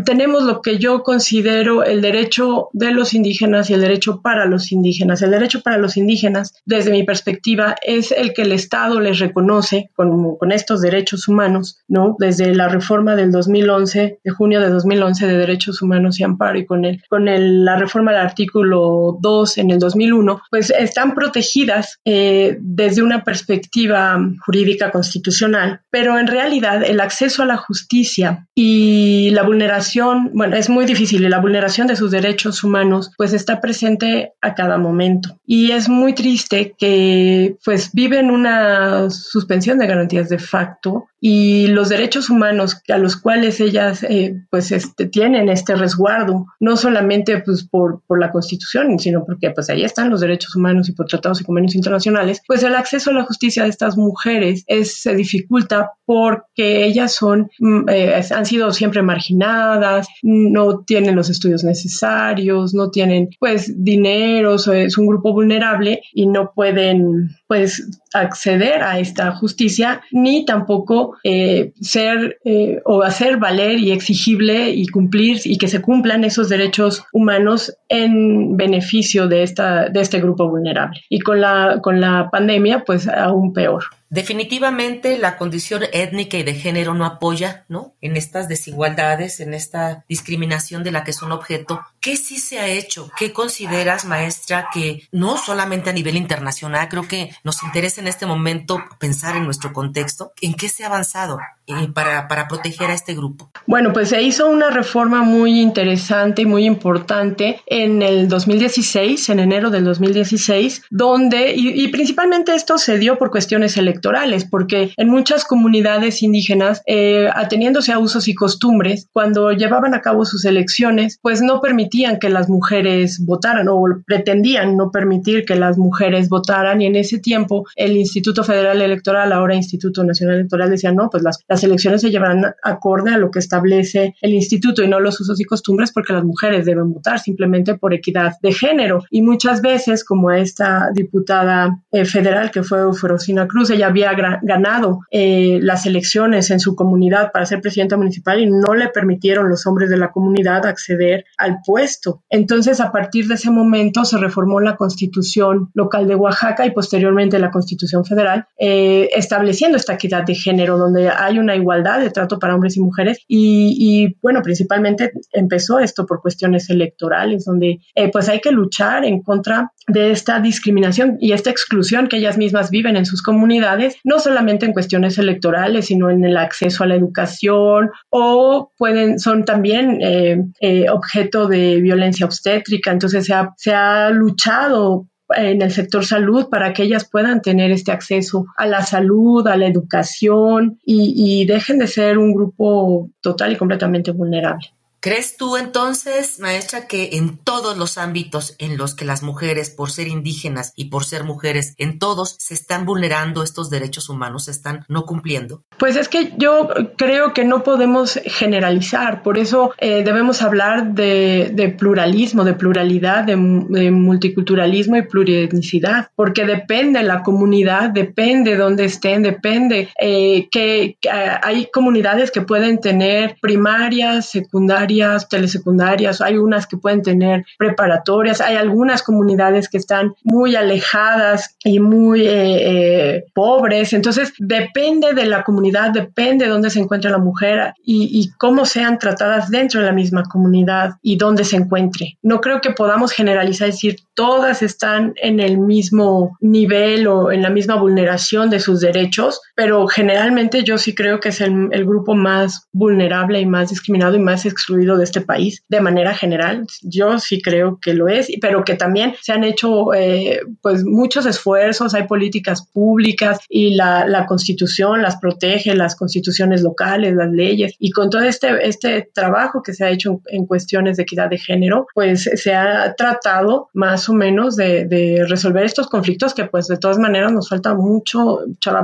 tenemos 0.04 0.44
lo 0.44 0.62
que 0.64 0.80
yo 0.80 1.04
considero 1.04 1.84
el 1.84 2.02
derecho 2.02 2.70
de 2.74 2.92
los 2.92 3.14
indígenas 3.14 3.70
y 3.70 3.76
el 3.76 3.82
derecho 3.82 4.22
para 4.22 4.46
los 4.46 4.71
indígenas. 4.72 5.22
El 5.22 5.32
derecho 5.32 5.62
para 5.62 5.78
los 5.78 5.98
indígenas 5.98 6.54
de 6.66 6.82
desde 6.82 6.92
mi 6.92 7.04
perspectiva, 7.04 7.76
es 7.86 8.12
el 8.12 8.34
que 8.34 8.42
el 8.42 8.52
Estado 8.52 9.00
les 9.00 9.20
reconoce 9.20 9.92
con, 9.94 10.36
con, 10.38 10.52
estos 10.52 10.82
derechos 10.82 11.28
humanos, 11.28 11.78
¿no? 11.88 12.16
Desde 12.18 12.56
la 12.56 12.70
reforma 12.70 13.16
del 13.16 13.32
2011, 13.32 14.20
de 14.24 14.32
junio 14.32 14.60
de 14.60 14.70
2011 14.70 15.28
de 15.28 15.38
Derechos 15.38 15.80
Humanos 15.84 16.20
y 16.20 16.24
Amparo 16.24 16.58
y 16.58 16.66
con, 16.66 16.86
el, 16.86 17.04
con 17.08 17.28
el, 17.28 17.64
la 17.64 17.76
reforma 17.76 18.12
del 18.12 18.22
artículo 18.22 19.16
2 19.22 19.60
en 19.60 19.70
el 19.70 19.78
2001, 19.78 20.42
pues 20.50 20.72
están 20.72 21.14
protegidas 21.14 22.00
eh, 22.04 22.58
desde 22.60 23.04
una 23.04 23.24
perspectiva 23.24 24.20
jurídica 24.44 24.90
constitucional, 24.90 25.82
pero 25.92 26.18
en 26.18 26.26
realidad 26.26 26.84
el 26.84 27.00
acceso 27.00 27.44
a 27.44 27.46
la 27.46 27.58
justicia 27.58 28.48
y 28.56 29.30
la 29.34 29.44
vulneración, 29.44 30.32
bueno, 30.34 30.56
es 30.56 30.68
muy 30.68 30.86
difícil 30.86 31.24
y 31.24 31.30
la 31.30 31.40
vulneración 31.40 31.86
de 31.86 31.96
sus 31.96 32.10
derechos 32.10 32.64
humanos 32.64 33.12
pues 33.18 33.34
está 33.34 33.62
presente 33.62 34.34
a 34.42 34.56
cada 34.62 34.78
momento. 34.78 35.40
Y 35.48 35.72
es 35.72 35.90
muy 35.90 36.14
triste 36.14 36.76
que 36.78 37.58
pues 37.66 37.92
viven 37.94 38.30
una 38.30 39.10
suspensión 39.10 39.80
de 39.80 39.88
garantías 39.88 40.30
de 40.30 40.38
facto 40.38 41.08
y 41.24 41.68
los 41.68 41.90
derechos 41.90 42.32
humanos 42.32 42.82
a 42.90 42.98
los 42.98 43.16
cuales 43.16 43.60
ellas 43.62 44.04
eh, 44.04 44.42
pues 44.50 44.72
este, 44.72 45.06
tienen 45.06 45.50
este 45.50 45.76
resguardo, 45.76 46.48
no 46.60 46.76
solamente 46.76 47.40
pues 47.42 47.64
por, 47.64 48.02
por 48.08 48.20
la 48.20 48.32
Constitución, 48.32 48.98
sino 48.98 49.24
porque 49.24 49.52
pues 49.52 49.70
ahí 49.70 49.84
están 49.84 50.10
los 50.10 50.22
derechos 50.22 50.56
humanos 50.56 50.90
y 50.90 50.94
por 50.94 51.06
tratados 51.06 51.40
y 51.40 51.44
convenios 51.44 51.76
internacionales, 51.76 52.42
pues 52.48 52.64
el 52.64 52.74
acceso 52.74 53.12
a 53.12 53.14
la 53.14 53.24
justicia 53.24 53.64
de 53.64 53.70
estas 53.70 53.98
mujeres 53.98 54.64
es, 54.66 55.00
se 55.00 55.16
dificulta 55.16 55.92
porque 56.06 56.86
ellas 56.86 57.14
son, 57.14 57.52
mm, 57.60 57.88
eh, 57.90 58.22
han 58.32 58.46
sido 58.48 58.72
siempre 58.72 59.04
marginadas, 59.04 60.08
no 60.24 60.84
tienen 60.84 61.16
los 61.16 61.30
estudios 61.30 61.64
necesarios, 61.64 62.74
no 62.74 62.90
tienen 62.90 63.30
pues 63.40 63.72
dinero, 63.84 64.56
es 64.56 64.98
un 64.98 65.06
grupo 65.06 65.34
vulnerable 65.34 66.02
y 66.14 66.26
no 66.26 66.52
pueden 66.56 67.30
pues 67.48 68.02
acceder 68.14 68.82
a 68.82 69.00
esta 69.00 69.32
justicia 69.34 70.02
ni 70.12 70.46
tampoco 70.46 71.11
eh, 71.24 71.74
ser 71.82 72.40
eh, 72.46 72.82
o 72.86 73.04
hacer 73.04 73.38
valer 73.38 73.80
y 73.80 73.92
exigible 73.92 74.72
y 74.72 74.88
cumplir 74.88 75.40
y 75.46 75.58
que 75.58 75.68
se 75.68 75.82
cumplan 75.82 76.24
esos 76.24 76.50
derechos 76.50 77.04
humanos 77.12 77.76
en 77.90 78.58
beneficio 78.58 79.28
de 79.28 79.44
esta 79.44 79.90
de 79.90 80.02
este 80.02 80.20
grupo 80.20 80.50
vulnerable. 80.50 81.02
Y 81.10 81.20
con 81.20 81.42
la 81.42 81.80
con 81.82 82.02
la 82.02 82.30
pandemia 82.32 82.84
pues 82.86 83.08
aún 83.08 83.54
peor 83.54 83.84
Definitivamente 84.12 85.18
la 85.18 85.38
condición 85.38 85.84
étnica 85.94 86.36
y 86.36 86.44
de 86.44 86.54
género 86.54 86.94
no 86.94 87.06
apoya, 87.06 87.64
¿no? 87.70 87.94
En 88.02 88.18
estas 88.18 88.50
desigualdades, 88.50 89.40
en 89.40 89.54
esta 89.54 90.04
discriminación 90.10 90.84
de 90.84 90.92
la 90.92 91.06
que 91.06 91.14
son 91.14 91.32
objeto. 91.32 91.80
¿Qué 92.02 92.18
sí 92.18 92.38
se 92.38 92.60
ha 92.60 92.68
hecho? 92.68 93.10
¿Qué 93.18 93.32
consideras, 93.32 94.04
maestra, 94.04 94.68
que 94.74 95.08
no 95.14 95.38
solamente 95.38 95.90
a 95.90 95.94
nivel 95.94 96.18
internacional, 96.18 96.90
creo 96.90 97.08
que 97.08 97.32
nos 97.46 97.64
interesa 97.64 98.02
en 98.02 98.08
este 98.08 98.26
momento 98.26 98.84
pensar 99.00 99.38
en 99.38 99.46
nuestro 99.46 99.72
contexto, 99.72 100.34
en 100.42 100.56
qué 100.56 100.68
se 100.68 100.84
ha 100.84 100.88
avanzado 100.88 101.40
eh, 101.68 101.88
para, 101.94 102.28
para 102.28 102.50
proteger 102.50 102.90
a 102.90 102.94
este 102.94 103.14
grupo? 103.14 103.50
Bueno, 103.66 103.94
pues 103.94 104.10
se 104.10 104.22
hizo 104.22 104.50
una 104.50 104.72
reforma 104.72 105.22
muy 105.24 105.62
interesante 105.62 106.42
y 106.42 106.46
muy 106.46 106.66
importante 106.66 107.62
en 107.66 108.02
el 108.02 108.28
2016, 108.28 109.30
en 109.30 109.40
enero 109.40 109.70
del 109.70 109.86
2016, 109.86 110.84
donde, 110.90 111.54
y, 111.56 111.82
y 111.82 111.88
principalmente 111.88 112.54
esto 112.54 112.78
se 112.78 112.98
dio 112.98 113.18
por 113.18 113.32
cuestiones 113.32 113.78
electorales, 113.78 114.01
porque 114.50 114.92
en 114.98 115.10
muchas 115.10 115.46
comunidades 115.46 116.24
indígenas, 116.24 116.82
eh, 116.86 117.30
ateniéndose 117.34 117.92
a 117.92 118.00
usos 118.00 118.28
y 118.28 118.36
costumbres, 118.36 119.08
cuando 119.14 119.52
llevaban 119.52 119.94
a 119.94 120.02
cabo 120.02 120.26
sus 120.26 120.46
elecciones, 120.46 121.20
pues 121.22 121.42
no 121.42 121.62
permitían 121.62 122.20
que 122.20 122.30
las 122.30 122.50
mujeres 122.50 123.24
votaran 123.26 123.68
o 123.70 123.84
pretendían 124.06 124.78
no 124.78 124.92
permitir 124.92 125.46
que 125.46 125.56
las 125.56 125.78
mujeres 125.78 126.30
votaran 126.30 126.82
y 126.82 126.86
en 126.86 126.96
ese 126.96 127.20
tiempo 127.20 127.66
el 127.76 127.98
Instituto 127.98 128.44
Federal 128.44 128.82
Electoral, 128.82 129.32
ahora 129.32 129.56
Instituto 129.56 130.04
Nacional 130.04 130.36
Electoral, 130.36 130.70
decía, 130.70 130.92
no, 130.92 131.10
pues 131.10 131.24
las, 131.24 131.40
las 131.48 131.64
elecciones 131.64 132.02
se 132.02 132.12
llevarán 132.12 132.54
acorde 132.64 133.14
a 133.14 133.18
lo 133.18 133.32
que 133.32 133.40
establece 133.40 134.16
el 134.22 134.34
instituto 134.34 134.84
y 134.84 134.88
no 134.88 135.00
los 135.00 135.20
usos 135.20 135.40
y 135.40 135.46
costumbres 135.46 135.92
porque 135.92 136.14
las 136.14 136.24
mujeres 136.24 136.66
deben 136.66 136.94
votar 136.94 137.20
simplemente 137.20 137.76
por 137.76 137.94
equidad 137.94 138.34
de 138.42 138.54
género. 138.54 139.04
Y 139.10 139.22
muchas 139.22 139.62
veces, 139.62 140.04
como 140.04 140.32
esta 140.32 140.90
diputada 140.94 141.80
eh, 141.92 142.06
federal 142.06 142.52
que 142.52 142.64
fue 142.64 142.80
Eufrosina 142.80 143.48
Cruz, 143.48 143.70
ella 143.70 143.91
había 143.92 144.14
ganado 144.42 145.02
eh, 145.12 145.60
las 145.62 145.86
elecciones 145.86 146.50
en 146.50 146.60
su 146.60 146.76
comunidad 146.76 147.32
para 147.32 147.46
ser 147.46 147.62
presidenta 147.62 147.98
municipal 147.98 148.40
y 148.40 148.50
no 148.50 148.74
le 148.74 148.90
permitieron 148.90 149.50
los 149.50 149.66
hombres 149.68 149.90
de 149.90 149.98
la 149.98 150.12
comunidad 150.12 150.66
acceder 150.66 151.26
al 151.38 151.60
puesto. 151.66 152.24
Entonces, 152.30 152.80
a 152.80 152.92
partir 152.92 153.28
de 153.28 153.36
ese 153.36 153.52
momento 153.52 154.06
se 154.06 154.18
reformó 154.18 154.60
la 154.60 154.76
constitución 154.76 155.70
local 155.74 156.08
de 156.08 156.16
Oaxaca 156.16 156.66
y 156.66 156.72
posteriormente 156.72 157.40
la 157.40 157.52
constitución 157.52 158.06
federal, 158.06 158.46
eh, 158.58 159.10
estableciendo 159.16 159.78
esta 159.78 159.94
equidad 159.94 160.24
de 160.24 160.36
género, 160.36 160.78
donde 160.78 161.10
hay 161.10 161.40
una 161.40 161.56
igualdad 161.56 162.00
de 162.00 162.10
trato 162.10 162.40
para 162.40 162.56
hombres 162.56 162.78
y 162.78 162.82
mujeres. 162.82 163.20
Y, 163.28 164.16
bueno, 164.22 164.42
principalmente 164.42 165.12
empezó 165.32 165.80
esto 165.80 166.06
por 166.06 166.22
cuestiones 166.22 166.70
electorales, 166.70 167.46
donde 167.46 167.80
eh, 167.96 168.12
pues 168.12 168.30
hay 168.30 168.40
que 168.40 168.52
luchar 168.52 169.06
en 169.06 169.22
contra 169.22 169.72
de 169.88 170.12
esta 170.12 170.40
discriminación 170.40 171.18
y 171.20 171.32
esta 171.32 171.50
exclusión 171.50 172.08
que 172.08 172.18
ellas 172.18 172.38
mismas 172.38 172.70
viven 172.70 172.96
en 172.96 173.06
sus 173.06 173.22
comunidades 173.22 173.98
no 174.04 174.20
solamente 174.20 174.66
en 174.66 174.74
cuestiones 174.74 175.18
electorales, 175.18 175.88
sino 175.88 176.10
en 176.10 176.24
el 176.24 176.38
acceso 176.38 176.84
a 176.84 176.88
la 176.88 176.96
educación 176.96 177.90
o 178.10 178.72
pueden, 178.78 179.20
son 179.20 179.46
también 179.46 180.00
eh, 180.02 180.44
eh, 180.60 180.90
objeto 180.90 181.48
de 181.48 181.82
violencia 181.82 182.26
obstétrica. 182.26 182.92
Entonces 182.92 183.26
se 183.26 183.34
ha, 183.34 183.54
se 183.58 183.74
ha 183.74 184.10
luchado 184.10 185.08
en 185.36 185.62
el 185.62 185.72
sector 185.72 186.06
salud 186.06 186.50
para 186.50 186.74
que 186.74 186.84
ellas 186.84 187.08
puedan 187.10 187.42
tener 187.42 187.72
este 187.72 187.92
acceso 187.92 188.46
a 188.58 188.66
la 188.66 188.82
salud, 188.82 189.48
a 189.48 189.58
la 189.58 189.68
educación 189.68 190.80
y, 190.86 191.14
y 191.16 191.46
dejen 191.46 191.80
de 191.80 191.88
ser 191.88 192.18
un 192.18 192.34
grupo 192.34 193.10
total 193.22 193.54
y 193.54 193.56
completamente 193.56 194.12
vulnerable. 194.12 194.68
¿Crees 195.04 195.36
tú 195.36 195.58
entonces, 195.58 196.40
maestra, 196.40 196.86
que 196.86 197.10
en 197.14 197.40
todos 197.40 197.76
los 197.76 197.98
ámbitos 197.98 198.56
en 198.60 198.78
los 198.78 198.94
que 198.94 199.04
las 199.04 199.24
mujeres, 199.24 199.72
por 199.72 199.90
ser 199.90 200.08
indígenas 200.08 200.74
y 200.76 200.92
por 200.92 201.06
ser 201.06 201.24
mujeres, 201.24 201.74
en 201.80 201.98
todos 201.98 202.36
se 202.38 202.54
están 202.54 202.86
vulnerando 202.86 203.42
estos 203.42 203.72
derechos 203.72 204.10
humanos, 204.10 204.46
se 204.46 204.52
están 204.52 204.86
no 204.90 205.08
cumpliendo? 205.08 205.64
Pues 205.80 205.96
es 205.96 206.08
que 206.08 206.34
yo 206.38 206.70
creo 207.00 207.34
que 207.34 207.46
no 207.46 207.64
podemos 207.64 208.20
generalizar, 208.26 209.24
por 209.24 209.40
eso 209.40 209.74
eh, 209.80 210.04
debemos 210.04 210.44
hablar 210.44 210.94
de, 210.94 211.76
pluralismo, 211.80 212.44
de 212.44 212.54
pluralidad, 212.54 213.24
de, 213.24 213.36
multiculturalismo 213.38 214.98
y 214.98 215.02
plurietnicidad, 215.02 216.10
porque 216.16 216.46
depende 216.46 217.02
la 217.02 217.24
comunidad, 217.24 217.90
depende 217.90 218.56
dónde 218.56 218.86
estén, 218.86 219.24
depende 219.24 219.90
eh, 220.00 220.48
que, 220.52 220.96
que 221.02 221.10
hay 221.10 221.70
comunidades 221.74 222.30
que 222.30 222.42
pueden 222.42 222.80
tener 222.80 223.38
primarias, 223.42 224.30
secundarias, 224.30 224.91
telesecundarias, 225.30 226.22
hay 226.22 226.38
unas 226.38 226.68
que 226.68 226.78
pueden 226.78 227.02
tener 227.02 227.46
preparatorias, 227.58 228.42
hay 228.42 228.56
algunas 228.56 229.04
comunidades 229.04 229.70
que 229.70 229.78
están 229.78 230.14
muy 230.24 230.56
alejadas 230.56 231.58
y 231.64 231.80
muy 231.80 232.28
eh, 232.28 233.16
eh, 233.16 233.24
pobres, 233.34 233.94
entonces 233.94 234.34
depende 234.40 235.14
de 235.14 235.26
la 235.26 235.44
comunidad, 235.44 235.92
depende 235.92 236.46
de 236.46 236.52
dónde 236.52 236.70
se 236.70 236.80
encuentra 236.80 237.12
la 237.12 237.18
mujer 237.18 237.74
y, 237.84 238.10
y 238.12 238.32
cómo 238.38 238.66
sean 238.66 239.00
tratadas 239.00 239.50
dentro 239.50 239.80
de 239.80 239.88
la 239.88 239.94
misma 239.94 240.24
comunidad 240.24 240.92
y 241.02 241.18
dónde 241.18 241.44
se 241.44 241.58
encuentre. 241.58 242.18
No 242.22 242.42
creo 242.42 242.62
que 242.62 242.72
podamos 242.72 243.12
generalizar 243.12 243.68
y 243.68 243.72
decir 243.72 243.96
todas 244.14 244.62
están 244.62 245.14
en 245.16 245.40
el 245.40 245.58
mismo 245.58 246.38
nivel 246.42 247.08
o 247.08 247.32
en 247.32 247.42
la 247.42 247.50
misma 247.50 247.76
vulneración 247.76 248.50
de 248.50 248.60
sus 248.60 248.80
derechos, 248.80 249.42
pero 249.56 249.88
generalmente 249.88 250.64
yo 250.64 250.78
sí 250.78 250.94
creo 250.94 251.20
que 251.20 251.30
es 251.30 251.42
el, 251.42 251.70
el 251.72 251.86
grupo 251.86 252.16
más 252.16 252.68
vulnerable 252.72 253.40
y 253.40 253.46
más 253.46 253.70
discriminado 253.70 254.16
y 254.16 254.20
más 254.20 254.46
excluido 254.46 254.98
de 254.98 255.04
este 255.04 255.22
país 255.22 255.64
de 255.70 255.82
manera 255.82 256.14
general. 256.14 256.66
Yo 256.82 257.20
sí 257.20 257.42
creo 257.42 257.80
que 257.82 257.94
lo 257.94 258.08
es, 258.08 258.28
pero 258.42 258.64
que 258.64 258.76
también 258.76 259.16
se 259.22 259.34
han 259.34 259.44
hecho 259.44 259.94
eh, 259.94 260.42
pues 260.62 260.84
muchos 260.84 261.26
esfuerzos, 261.26 261.94
hay 261.94 262.08
políticas 262.08 262.68
públicas 262.68 263.40
y 263.50 263.76
la, 263.76 264.06
la, 264.08 264.26
constitución 264.26 265.02
las 265.02 265.18
protege, 265.18 265.76
las 265.76 265.96
constituciones 265.96 266.62
locales, 266.62 267.16
las 267.16 267.32
leyes 267.32 267.76
y 267.80 267.92
con 267.92 268.10
todo 268.10 268.24
este, 268.24 268.68
este 268.68 269.10
trabajo 269.14 269.62
que 269.62 269.74
se 269.74 269.86
ha 269.86 269.90
hecho 269.90 270.22
en, 270.28 270.46
cuestiones 270.46 270.98
de 270.98 271.04
equidad 271.04 271.30
de 271.30 271.38
género, 271.38 271.88
pues 271.94 272.24
se 272.24 272.54
ha 272.54 272.94
tratado 272.96 273.70
más 273.74 274.10
o 274.12 274.14
menos 274.14 274.56
de, 274.56 274.86
de 274.86 275.26
resolver 275.28 275.66
estos 275.66 275.88
conflictos 275.88 276.36
que 276.36 276.46
pues 276.46 276.68
de 276.68 276.78
todas 276.78 277.00
maneras 277.00 277.32
nos 277.32 277.50
falta 277.50 277.74
mucho, 277.74 278.42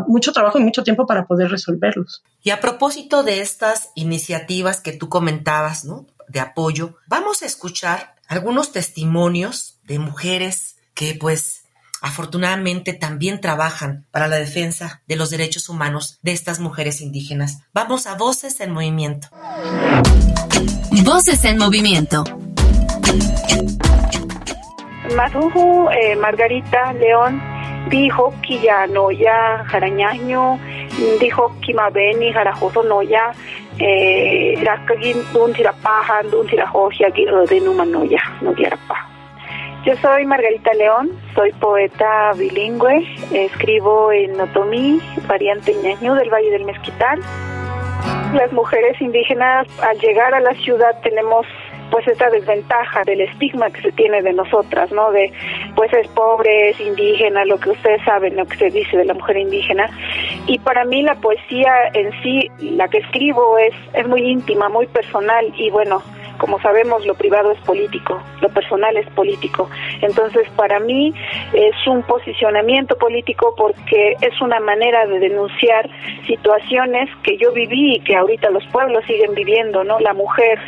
mucho 0.08 0.32
trabajo 0.32 0.58
y 0.58 0.64
mucho 0.64 0.84
tiempo 0.84 1.06
para 1.06 1.28
poder 1.28 1.52
resolverlos. 1.52 2.24
Y 2.42 2.50
a 2.50 2.60
propósito 2.60 3.24
de 3.24 3.42
estas 3.42 3.92
iniciativas 3.94 4.82
que 4.82 4.94
tú 4.94 5.10
comentabas, 5.10 5.86
de 6.28 6.40
apoyo, 6.40 6.96
vamos 7.08 7.42
a 7.42 7.46
escuchar 7.46 8.16
algunos 8.28 8.72
testimonios 8.72 9.78
de 9.84 10.00
mujeres 10.00 10.76
que 10.94 11.16
pues 11.16 11.64
afortunadamente 12.02 12.94
también 12.94 13.42
trabajan 13.42 14.06
para 14.12 14.28
la 14.28 14.36
defensa 14.36 15.02
de 15.08 15.16
los 15.16 15.30
derechos 15.30 15.70
humanos 15.70 16.20
de 16.22 16.32
estas 16.32 16.60
mujeres 16.60 17.02
indígenas. 17.02 17.60
Vamos 17.74 18.08
a 18.08 18.16
Voces 18.16 18.60
en 18.60 18.72
Movimiento. 18.72 19.30
Voces 21.04 21.44
en 21.46 21.58
Movimiento. 21.58 22.24
Mazuju 25.16 25.90
eh, 25.92 26.16
Margarita 26.16 26.94
León 26.94 27.42
dijo 27.90 28.34
que 28.46 28.60
ya 28.60 28.88
no 28.88 29.12
ya 29.12 29.64
jarañaño, 29.68 30.60
dijo 31.20 31.56
que 31.66 31.74
mabeni 31.74 32.34
jarajoso 32.34 32.84
no 32.84 33.02
ya 33.02 33.32
eh, 33.80 34.56
yo 39.86 39.96
soy 40.02 40.26
Margarita 40.26 40.74
León, 40.74 41.12
soy 41.34 41.54
poeta 41.54 42.34
bilingüe, 42.34 43.08
escribo 43.32 44.12
en 44.12 44.38
Otomí, 44.42 45.00
variante 45.30 45.74
ñañú 45.76 46.14
del 46.16 46.30
Valle 46.30 46.52
del 46.52 46.66
Mezquital. 46.66 47.22
Las 48.34 48.52
mujeres 48.52 49.00
indígenas 49.00 49.66
al 49.82 49.98
llegar 50.00 50.34
a 50.34 50.42
la 50.42 50.54
ciudad 50.56 51.00
tenemos 51.04 51.46
pues 51.92 52.08
esta 52.08 52.30
desventaja 52.30 53.04
del 53.04 53.22
estigma 53.22 53.70
que 53.70 53.82
se 53.82 53.92
tiene 53.92 54.22
de 54.22 54.34
nosotras, 54.34 54.92
¿no? 54.92 55.12
De 55.12 55.32
pues 55.76 55.92
es 55.94 56.08
pobre, 56.10 56.70
es 56.70 56.80
indígena, 56.80 57.46
lo 57.46 57.60
que 57.60 57.72
ustedes 57.72 58.04
saben, 58.04 58.36
lo 58.36 58.46
que 58.46 58.58
se 58.58 58.70
dice 58.70 58.98
de 58.98 59.06
la 59.06 59.14
mujer 59.14 59.38
indígena. 59.38 59.90
Y 60.48 60.60
para 60.60 60.86
mí 60.86 61.02
la 61.02 61.16
poesía 61.16 61.72
en 61.94 62.12
sí, 62.24 62.50
la 62.60 62.88
que 62.88 63.00
escribo 63.00 63.58
es 63.58 63.74
es 63.94 64.08
muy 64.08 64.22
íntima, 64.22 64.70
muy 64.70 64.88
personal 64.88 65.46
y 65.58 65.70
bueno, 65.70 66.02
como 66.38 66.60
sabemos, 66.62 67.06
lo 67.06 67.16
privado 67.16 67.52
es 67.52 67.60
político, 67.62 68.22
lo 68.42 68.50
personal 68.50 68.96
es 68.98 69.08
político. 69.12 69.70
Entonces, 70.02 70.48
para 70.56 70.80
mí 70.80 71.14
es 71.54 71.76
un 71.88 72.04
posicionamiento 72.04 72.98
político 72.98 73.54
porque 73.58 74.16
es 74.22 74.42
una 74.42 74.60
manera 74.60 75.06
de 75.08 75.20
denunciar 75.20 75.90
situaciones 76.26 77.10
que 77.24 77.38
yo 77.38 77.52
viví 77.52 77.96
y 77.96 78.00
que 78.02 78.16
ahorita 78.16 78.50
los 78.50 78.66
pueblos 78.68 79.04
siguen 79.06 79.34
viviendo, 79.34 79.84
¿no? 79.84 80.00
La 80.00 80.14
mujer 80.14 80.60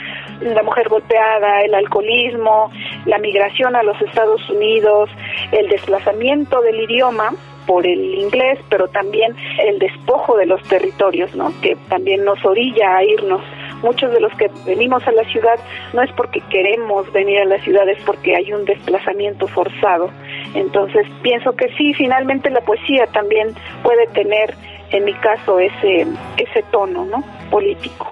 la 0.41 0.63
mujer 0.63 0.87
golpeada, 0.87 1.61
el 1.63 1.73
alcoholismo, 1.73 2.71
la 3.05 3.17
migración 3.17 3.75
a 3.75 3.83
los 3.83 4.01
Estados 4.01 4.49
Unidos, 4.49 5.09
el 5.51 5.67
desplazamiento 5.67 6.61
del 6.61 6.79
idioma 6.81 7.33
por 7.69 7.85
el 7.85 8.15
inglés, 8.15 8.59
pero 8.69 8.87
también 8.87 9.35
el 9.59 9.77
despojo 9.79 10.37
de 10.37 10.45
los 10.45 10.61
territorios, 10.63 11.35
¿no? 11.35 11.51
Que 11.61 11.75
también 11.87 12.23
nos 12.23 12.43
orilla 12.43 12.97
a 12.97 13.03
irnos. 13.03 13.41
Muchos 13.81 14.11
de 14.13 14.19
los 14.19 14.33
que 14.35 14.49
venimos 14.65 15.07
a 15.07 15.11
la 15.11 15.23
ciudad 15.25 15.55
no 15.93 16.01
es 16.01 16.11
porque 16.13 16.41
queremos 16.49 17.11
venir 17.13 17.39
a 17.39 17.45
la 17.45 17.59
ciudad, 17.59 17.87
es 17.87 18.01
porque 18.03 18.35
hay 18.35 18.51
un 18.51 18.65
desplazamiento 18.65 19.47
forzado. 19.47 20.09
Entonces 20.53 21.07
pienso 21.21 21.53
que 21.53 21.69
sí, 21.77 21.93
finalmente 21.93 22.49
la 22.49 22.61
poesía 22.61 23.05
también 23.07 23.55
puede 23.83 24.07
tener, 24.07 24.53
en 24.91 25.05
mi 25.05 25.13
caso, 25.15 25.59
ese 25.59 26.05
ese 26.37 26.63
tono, 26.71 27.05
¿no? 27.05 27.23
Político. 27.49 28.11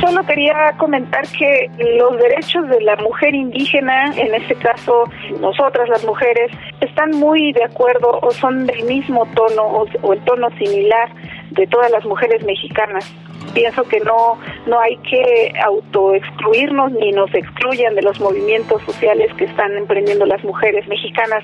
Solo 0.00 0.22
quería 0.24 0.72
comentar 0.76 1.22
que 1.38 1.70
los 1.98 2.18
derechos 2.18 2.68
de 2.68 2.80
la 2.82 2.96
mujer 2.96 3.34
indígena, 3.34 4.12
en 4.16 4.34
este 4.34 4.54
caso 4.56 5.04
nosotras 5.40 5.88
las 5.88 6.04
mujeres, 6.04 6.52
están 6.80 7.10
muy 7.12 7.52
de 7.52 7.64
acuerdo 7.64 8.18
o 8.20 8.30
son 8.30 8.66
del 8.66 8.84
mismo 8.84 9.26
tono 9.34 9.62
o, 10.02 10.12
el 10.12 10.20
tono 10.24 10.50
similar 10.58 11.08
de 11.50 11.66
todas 11.66 11.90
las 11.90 12.04
mujeres 12.04 12.44
mexicanas 12.44 13.10
pienso 13.56 13.84
que 13.84 14.00
no 14.00 14.38
no 14.66 14.78
hay 14.78 14.98
que 14.98 15.52
autoexcluirnos 15.64 16.92
ni 16.92 17.10
nos 17.12 17.32
excluyan 17.34 17.94
de 17.94 18.02
los 18.02 18.20
movimientos 18.20 18.82
sociales 18.82 19.32
que 19.38 19.46
están 19.46 19.74
emprendiendo 19.76 20.26
las 20.26 20.44
mujeres 20.44 20.86
mexicanas 20.86 21.42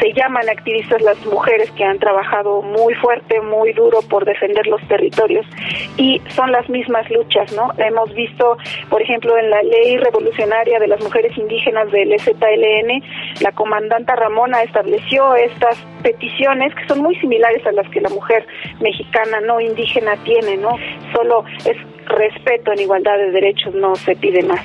se 0.00 0.12
llaman 0.12 0.48
activistas 0.48 1.00
las 1.02 1.24
mujeres 1.26 1.70
que 1.72 1.84
han 1.84 1.98
trabajado 1.98 2.62
muy 2.62 2.94
fuerte, 2.94 3.40
muy 3.40 3.72
duro 3.72 4.00
por 4.02 4.24
defender 4.24 4.66
los 4.66 4.86
territorios 4.88 5.46
y 5.96 6.20
son 6.28 6.52
las 6.52 6.68
mismas 6.68 7.08
luchas, 7.10 7.52
¿no? 7.54 7.70
Hemos 7.78 8.12
visto, 8.14 8.58
por 8.90 9.00
ejemplo, 9.00 9.36
en 9.38 9.50
la 9.50 9.62
ley 9.62 9.96
revolucionaria 9.96 10.78
de 10.78 10.88
las 10.88 11.02
mujeres 11.02 11.36
indígenas 11.38 11.90
del 11.90 12.14
ZLN, 12.20 13.02
la 13.40 13.52
comandanta 13.52 14.16
Ramona 14.16 14.62
estableció 14.62 15.34
estas 15.34 15.78
peticiones 16.02 16.74
que 16.74 16.86
son 16.86 17.00
muy 17.00 17.16
similares 17.16 17.66
a 17.66 17.72
las 17.72 17.88
que 17.90 18.00
la 18.00 18.10
mujer 18.10 18.46
mexicana 18.80 19.40
no 19.40 19.60
indígena 19.60 20.16
tiene, 20.24 20.56
¿no? 20.56 20.76
Solo 21.16 21.44
es 21.64 21.78
respeto 22.08 22.72
en 22.72 22.80
igualdad 22.80 23.16
de 23.16 23.30
derechos, 23.30 23.74
no 23.74 23.96
se 23.96 24.14
pide 24.16 24.42
más. 24.42 24.60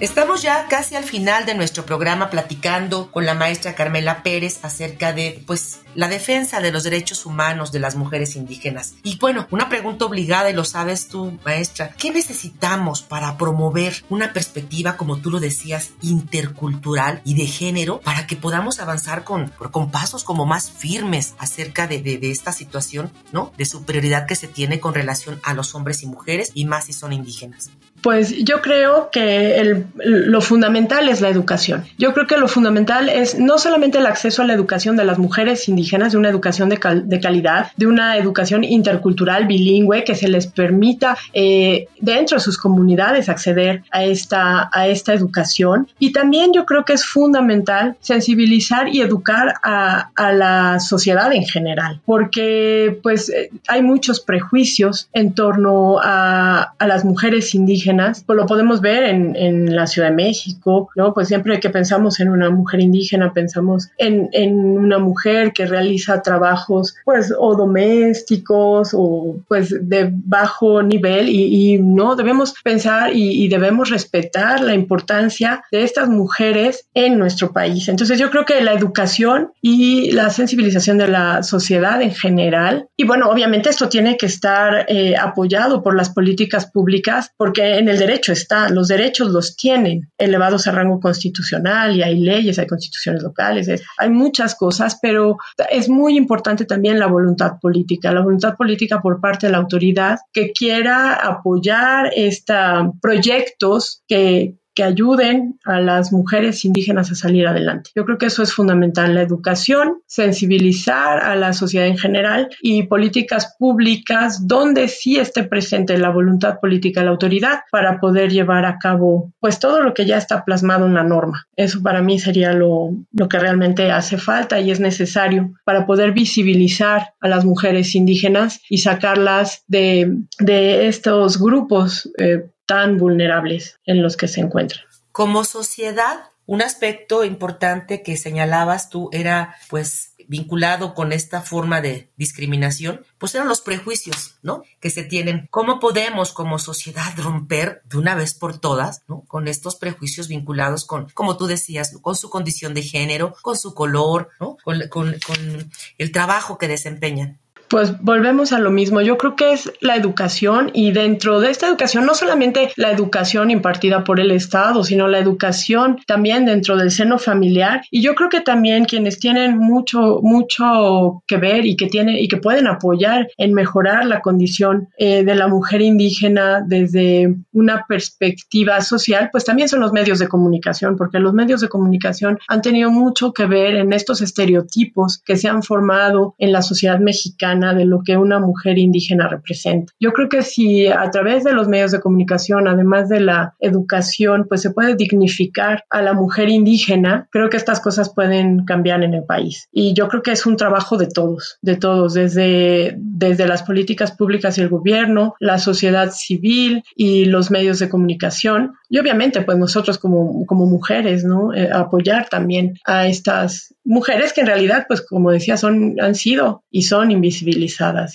Estamos 0.00 0.40
ya 0.40 0.66
casi 0.66 0.96
al 0.96 1.04
final 1.04 1.44
de 1.44 1.54
nuestro 1.54 1.84
programa 1.84 2.30
platicando 2.30 3.10
con 3.10 3.26
la 3.26 3.34
maestra 3.34 3.74
Carmela 3.74 4.22
Pérez 4.22 4.58
acerca 4.62 5.12
de 5.12 5.42
pues 5.46 5.80
la 5.94 6.08
defensa 6.08 6.62
de 6.62 6.72
los 6.72 6.84
derechos 6.84 7.26
humanos 7.26 7.70
de 7.70 7.80
las 7.80 7.96
mujeres 7.96 8.34
indígenas. 8.34 8.94
Y 9.02 9.18
bueno, 9.18 9.46
una 9.50 9.68
pregunta 9.68 10.06
obligada 10.06 10.48
y 10.48 10.54
lo 10.54 10.64
sabes 10.64 11.08
tú, 11.08 11.38
maestra, 11.44 11.90
¿qué 11.98 12.10
necesitamos 12.10 13.02
para 13.02 13.36
promover 13.36 14.02
una 14.08 14.32
perspectiva 14.32 14.96
como 14.96 15.18
tú 15.18 15.30
lo 15.30 15.38
decías 15.38 15.90
intercultural 16.00 17.20
y 17.26 17.34
de 17.34 17.46
género 17.46 18.00
para 18.00 18.26
que 18.26 18.36
podamos 18.36 18.80
avanzar 18.80 19.22
con, 19.22 19.50
con 19.70 19.90
pasos 19.90 20.24
como 20.24 20.46
más 20.46 20.70
firmes 20.70 21.34
acerca 21.36 21.86
de, 21.86 22.00
de, 22.00 22.16
de 22.16 22.30
esta 22.30 22.52
situación, 22.52 23.12
¿no? 23.32 23.52
De 23.58 23.66
superioridad 23.66 24.26
que 24.26 24.34
se 24.34 24.48
tiene 24.48 24.80
con 24.80 24.94
relación 24.94 25.40
a 25.42 25.52
los 25.52 25.74
hombres 25.74 26.02
y 26.02 26.06
mujeres 26.06 26.52
y 26.54 26.64
más 26.64 26.86
si 26.86 26.94
son 26.94 27.12
indígenas. 27.12 27.70
Pues 28.02 28.44
yo 28.44 28.62
creo 28.62 29.10
que 29.10 29.84
lo 29.96 30.40
fundamental 30.40 31.08
es 31.08 31.20
la 31.20 31.28
educación. 31.28 31.84
Yo 31.98 32.14
creo 32.14 32.26
que 32.26 32.38
lo 32.38 32.48
fundamental 32.48 33.08
es 33.08 33.38
no 33.38 33.58
solamente 33.58 33.98
el 33.98 34.06
acceso 34.06 34.42
a 34.42 34.46
la 34.46 34.54
educación 34.54 34.96
de 34.96 35.04
las 35.04 35.18
mujeres 35.18 35.68
indígenas, 35.68 36.12
de 36.12 36.18
una 36.18 36.30
educación 36.30 36.68
de, 36.68 36.78
calidad, 36.78 37.72
de 37.76 37.86
una 37.86 38.16
educación 38.16 38.64
intercultural 38.64 39.46
bilingüe 39.46 40.04
que 40.04 40.14
se 40.14 40.28
les 40.28 40.46
permita 40.46 41.16
eh, 41.34 41.88
dentro 42.00 42.38
de 42.38 42.42
sus 42.42 42.56
comunidades 42.56 43.28
acceder 43.28 43.82
a 43.90 44.04
esta, 44.04 44.70
a 44.72 44.88
esta 44.88 45.12
educación. 45.12 45.88
Y 45.98 46.12
también 46.12 46.52
yo 46.54 46.64
creo 46.64 46.84
que 46.84 46.94
es 46.94 47.04
fundamental 47.04 47.96
sensibilizar 48.00 48.88
y 48.88 49.02
educar 49.02 49.54
a, 49.62 50.10
la 50.30 50.78
sociedad 50.80 51.32
en 51.32 51.44
general, 51.44 52.00
porque 52.04 52.98
pues 53.02 53.30
eh, 53.30 53.50
hay 53.66 53.82
muchos 53.82 54.20
prejuicios 54.20 55.08
en 55.12 55.34
torno 55.34 55.98
a 56.00 56.72
las 56.78 57.04
mujeres 57.04 57.54
indígenas, 57.54 57.89
pues 58.26 58.36
lo 58.36 58.46
podemos 58.46 58.80
ver 58.80 59.04
en, 59.04 59.36
en, 59.36 59.74
la 59.74 59.86
Ciudad 59.86 60.08
de 60.08 60.14
México, 60.14 60.90
¿no? 60.96 61.14
Pues 61.14 61.28
siempre 61.28 61.60
que 61.60 61.70
pensamos 61.70 62.20
en 62.20 62.28
una 62.28 62.50
mujer 62.50 62.80
indígena, 62.80 63.32
pensamos 63.32 63.90
en, 63.98 64.28
en 64.32 64.54
una 64.54 64.98
mujer 64.98 65.52
que 65.52 65.66
realiza 65.66 66.22
trabajos, 66.22 66.94
pues, 67.04 67.32
o 67.36 67.56
domésticos, 67.56 68.90
o 68.92 69.36
pues 69.48 69.76
de 69.88 70.10
bajo 70.12 70.82
nivel, 70.82 71.28
y, 71.28 71.74
y 71.74 71.78
no, 71.78 72.16
debemos 72.16 72.54
pensar 72.62 73.14
y, 73.14 73.44
y 73.44 73.48
debemos 73.48 73.90
respetar 73.90 74.60
la 74.60 74.74
importancia 74.74 75.62
de 75.70 75.82
estas 75.82 76.08
mujeres 76.08 76.86
en 76.94 77.18
nuestro 77.18 77.52
país. 77.52 77.88
Entonces 77.88 78.18
yo 78.18 78.30
creo 78.30 78.44
que 78.44 78.60
la 78.60 78.72
educación 78.72 79.52
y 79.60 80.12
la 80.12 80.30
sensibilización 80.30 80.98
de 80.98 81.08
la 81.08 81.42
sociedad 81.42 82.00
en 82.02 82.12
general, 82.12 82.88
y 82.96 83.04
bueno, 83.04 83.30
obviamente 83.30 83.70
esto 83.70 83.88
tiene 83.88 84.16
que 84.16 84.26
estar 84.26 84.86
eh, 84.88 85.16
apoyado 85.16 85.82
por 85.82 85.96
las 85.96 86.10
políticas 86.10 86.70
públicas, 86.70 87.32
porque 87.36 87.79
en 87.80 87.88
el 87.88 87.98
derecho 87.98 88.32
está, 88.32 88.68
los 88.68 88.88
derechos 88.88 89.30
los 89.30 89.56
tienen 89.56 90.10
elevados 90.18 90.66
a 90.66 90.72
rango 90.72 91.00
constitucional 91.00 91.96
y 91.96 92.02
hay 92.02 92.20
leyes, 92.20 92.58
hay 92.58 92.66
constituciones 92.66 93.22
locales, 93.22 93.82
hay 93.96 94.10
muchas 94.10 94.54
cosas, 94.54 94.98
pero 95.00 95.38
es 95.70 95.88
muy 95.88 96.16
importante 96.16 96.66
también 96.66 96.98
la 96.98 97.06
voluntad 97.06 97.52
política, 97.60 98.12
la 98.12 98.20
voluntad 98.20 98.54
política 98.56 99.00
por 99.00 99.18
parte 99.20 99.46
de 99.46 99.52
la 99.52 99.58
autoridad 99.58 100.18
que 100.32 100.52
quiera 100.52 101.14
apoyar 101.14 102.10
estos 102.14 102.90
proyectos 103.00 104.02
que, 104.06 104.56
que 104.74 104.82
ayuden 104.82 105.58
a 105.64 105.80
las 105.80 106.12
mujeres 106.12 106.64
indígenas 106.64 107.10
a 107.10 107.14
salir 107.14 107.46
adelante. 107.46 107.90
Yo 107.94 108.04
creo 108.04 108.18
que 108.18 108.26
eso 108.26 108.42
es 108.42 108.52
fundamental, 108.52 109.14
la 109.14 109.22
educación, 109.22 110.02
sensibilizar 110.06 111.22
a 111.22 111.36
la 111.36 111.52
sociedad 111.52 111.86
en 111.86 111.98
general 111.98 112.48
y 112.60 112.84
políticas 112.84 113.56
públicas 113.58 114.46
donde 114.46 114.88
sí 114.88 115.16
esté 115.16 115.44
presente 115.44 115.98
la 115.98 116.10
voluntad 116.10 116.58
política 116.60 117.02
la 117.04 117.10
autoridad 117.10 117.60
para 117.70 118.00
poder 118.00 118.30
llevar 118.30 118.64
a 118.64 118.78
cabo 118.78 119.32
pues 119.40 119.58
todo 119.58 119.82
lo 119.82 119.94
que 119.94 120.06
ya 120.06 120.16
está 120.16 120.44
plasmado 120.44 120.86
en 120.86 120.94
la 120.94 121.02
norma. 121.02 121.46
Eso 121.56 121.82
para 121.82 122.02
mí 122.02 122.18
sería 122.18 122.52
lo, 122.52 122.90
lo 123.12 123.28
que 123.28 123.38
realmente 123.38 123.90
hace 123.90 124.18
falta 124.18 124.60
y 124.60 124.70
es 124.70 124.80
necesario 124.80 125.52
para 125.64 125.86
poder 125.86 126.12
visibilizar 126.12 127.14
a 127.20 127.28
las 127.28 127.44
mujeres 127.44 127.94
indígenas 127.94 128.60
y 128.68 128.78
sacarlas 128.78 129.64
de, 129.66 130.16
de 130.38 130.88
estos 130.88 131.38
grupos 131.40 132.10
eh, 132.18 132.49
tan 132.70 132.98
vulnerables 132.98 133.80
en 133.84 134.00
los 134.00 134.16
que 134.16 134.28
se 134.28 134.40
encuentran. 134.40 134.84
Como 135.10 135.42
sociedad, 135.42 136.20
un 136.46 136.62
aspecto 136.62 137.24
importante 137.24 138.00
que 138.04 138.16
señalabas 138.16 138.90
tú 138.90 139.08
era 139.10 139.56
pues 139.68 140.14
vinculado 140.28 140.94
con 140.94 141.10
esta 141.10 141.42
forma 141.42 141.80
de 141.80 142.12
discriminación, 142.16 143.04
pues 143.18 143.34
eran 143.34 143.48
los 143.48 143.60
prejuicios, 143.60 144.36
¿no? 144.42 144.62
Que 144.78 144.90
se 144.90 145.02
tienen. 145.02 145.48
¿Cómo 145.50 145.80
podemos 145.80 146.32
como 146.32 146.60
sociedad 146.60 147.12
romper 147.16 147.82
de 147.86 147.98
una 147.98 148.14
vez 148.14 148.34
por 148.34 148.60
todas, 148.60 149.02
¿no? 149.08 149.24
Con 149.26 149.48
estos 149.48 149.74
prejuicios 149.74 150.28
vinculados 150.28 150.84
con, 150.84 151.08
como 151.12 151.36
tú 151.36 151.48
decías, 151.48 151.98
con 152.00 152.14
su 152.14 152.30
condición 152.30 152.72
de 152.72 152.82
género, 152.82 153.34
con 153.42 153.58
su 153.58 153.74
color, 153.74 154.28
¿no? 154.38 154.56
Con, 154.62 154.80
con 154.88 155.72
el 155.98 156.12
trabajo 156.12 156.56
que 156.56 156.68
desempeñan 156.68 157.40
pues 157.70 158.00
volvemos 158.00 158.52
a 158.52 158.58
lo 158.58 158.72
mismo. 158.72 159.00
Yo 159.00 159.16
creo 159.16 159.36
que 159.36 159.52
es 159.52 159.72
la 159.80 159.94
educación 159.94 160.72
y 160.74 160.90
dentro 160.90 161.40
de 161.40 161.50
esta 161.50 161.68
educación, 161.68 162.04
no 162.04 162.14
solamente 162.14 162.72
la 162.74 162.90
educación 162.90 163.50
impartida 163.52 164.02
por 164.02 164.18
el 164.18 164.32
Estado, 164.32 164.82
sino 164.82 165.06
la 165.06 165.20
educación 165.20 165.98
también 166.04 166.46
dentro 166.46 166.76
del 166.76 166.90
seno 166.90 167.18
familiar. 167.18 167.82
Y 167.92 168.02
yo 168.02 168.16
creo 168.16 168.28
que 168.28 168.40
también 168.40 168.86
quienes 168.86 169.20
tienen 169.20 169.56
mucho, 169.56 170.18
mucho 170.20 171.22
que 171.28 171.36
ver 171.36 171.64
y 171.64 171.76
que 171.76 171.86
tienen 171.86 172.16
y 172.16 172.26
que 172.26 172.38
pueden 172.38 172.66
apoyar 172.66 173.28
en 173.38 173.54
mejorar 173.54 174.04
la 174.04 174.20
condición 174.20 174.88
eh, 174.98 175.22
de 175.22 175.34
la 175.36 175.46
mujer 175.46 175.80
indígena 175.80 176.64
desde 176.66 177.36
una 177.52 177.86
perspectiva 177.86 178.80
social, 178.80 179.28
pues 179.30 179.44
también 179.44 179.68
son 179.68 179.78
los 179.78 179.92
medios 179.92 180.18
de 180.18 180.26
comunicación, 180.26 180.96
porque 180.96 181.20
los 181.20 181.34
medios 181.34 181.60
de 181.60 181.68
comunicación 181.68 182.40
han 182.48 182.62
tenido 182.62 182.90
mucho 182.90 183.32
que 183.32 183.46
ver 183.46 183.76
en 183.76 183.92
estos 183.92 184.22
estereotipos 184.22 185.22
que 185.24 185.36
se 185.36 185.48
han 185.48 185.62
formado 185.62 186.34
en 186.38 186.50
la 186.50 186.62
sociedad 186.62 186.98
mexicana 186.98 187.59
de 187.74 187.84
lo 187.84 188.02
que 188.02 188.16
una 188.16 188.38
mujer 188.40 188.78
indígena 188.78 189.28
representa. 189.28 189.92
Yo 190.00 190.12
creo 190.12 190.28
que 190.28 190.42
si 190.42 190.88
a 190.88 191.10
través 191.10 191.44
de 191.44 191.52
los 191.52 191.68
medios 191.68 191.92
de 191.92 192.00
comunicación, 192.00 192.68
además 192.68 193.08
de 193.08 193.20
la 193.20 193.54
educación, 193.60 194.46
pues 194.48 194.62
se 194.62 194.70
puede 194.70 194.94
dignificar 194.94 195.84
a 195.90 196.02
la 196.02 196.12
mujer 196.12 196.48
indígena, 196.48 197.28
creo 197.30 197.50
que 197.50 197.56
estas 197.56 197.80
cosas 197.80 198.12
pueden 198.12 198.64
cambiar 198.64 199.02
en 199.02 199.14
el 199.14 199.24
país. 199.24 199.68
Y 199.72 199.94
yo 199.94 200.08
creo 200.08 200.22
que 200.22 200.32
es 200.32 200.46
un 200.46 200.56
trabajo 200.56 200.96
de 200.96 201.06
todos, 201.06 201.58
de 201.62 201.76
todos, 201.76 202.14
desde, 202.14 202.96
desde 202.98 203.46
las 203.46 203.62
políticas 203.62 204.12
públicas 204.12 204.58
y 204.58 204.62
el 204.62 204.68
gobierno, 204.68 205.34
la 205.38 205.58
sociedad 205.58 206.10
civil 206.12 206.82
y 206.94 207.26
los 207.26 207.50
medios 207.50 207.78
de 207.78 207.88
comunicación. 207.88 208.74
Y 208.88 208.98
obviamente, 208.98 209.42
pues 209.42 209.58
nosotros 209.58 209.98
como, 209.98 210.46
como 210.46 210.66
mujeres, 210.66 211.24
¿no? 211.24 211.54
Eh, 211.54 211.70
apoyar 211.72 212.28
también 212.28 212.78
a 212.84 213.06
estas 213.06 213.74
mujeres 213.84 214.32
que 214.32 214.42
en 214.42 214.46
realidad, 214.46 214.84
pues 214.88 215.02
como 215.02 215.30
decía, 215.30 215.56
son, 215.56 215.96
han 216.00 216.14
sido 216.14 216.64
y 216.70 216.82
son 216.82 217.10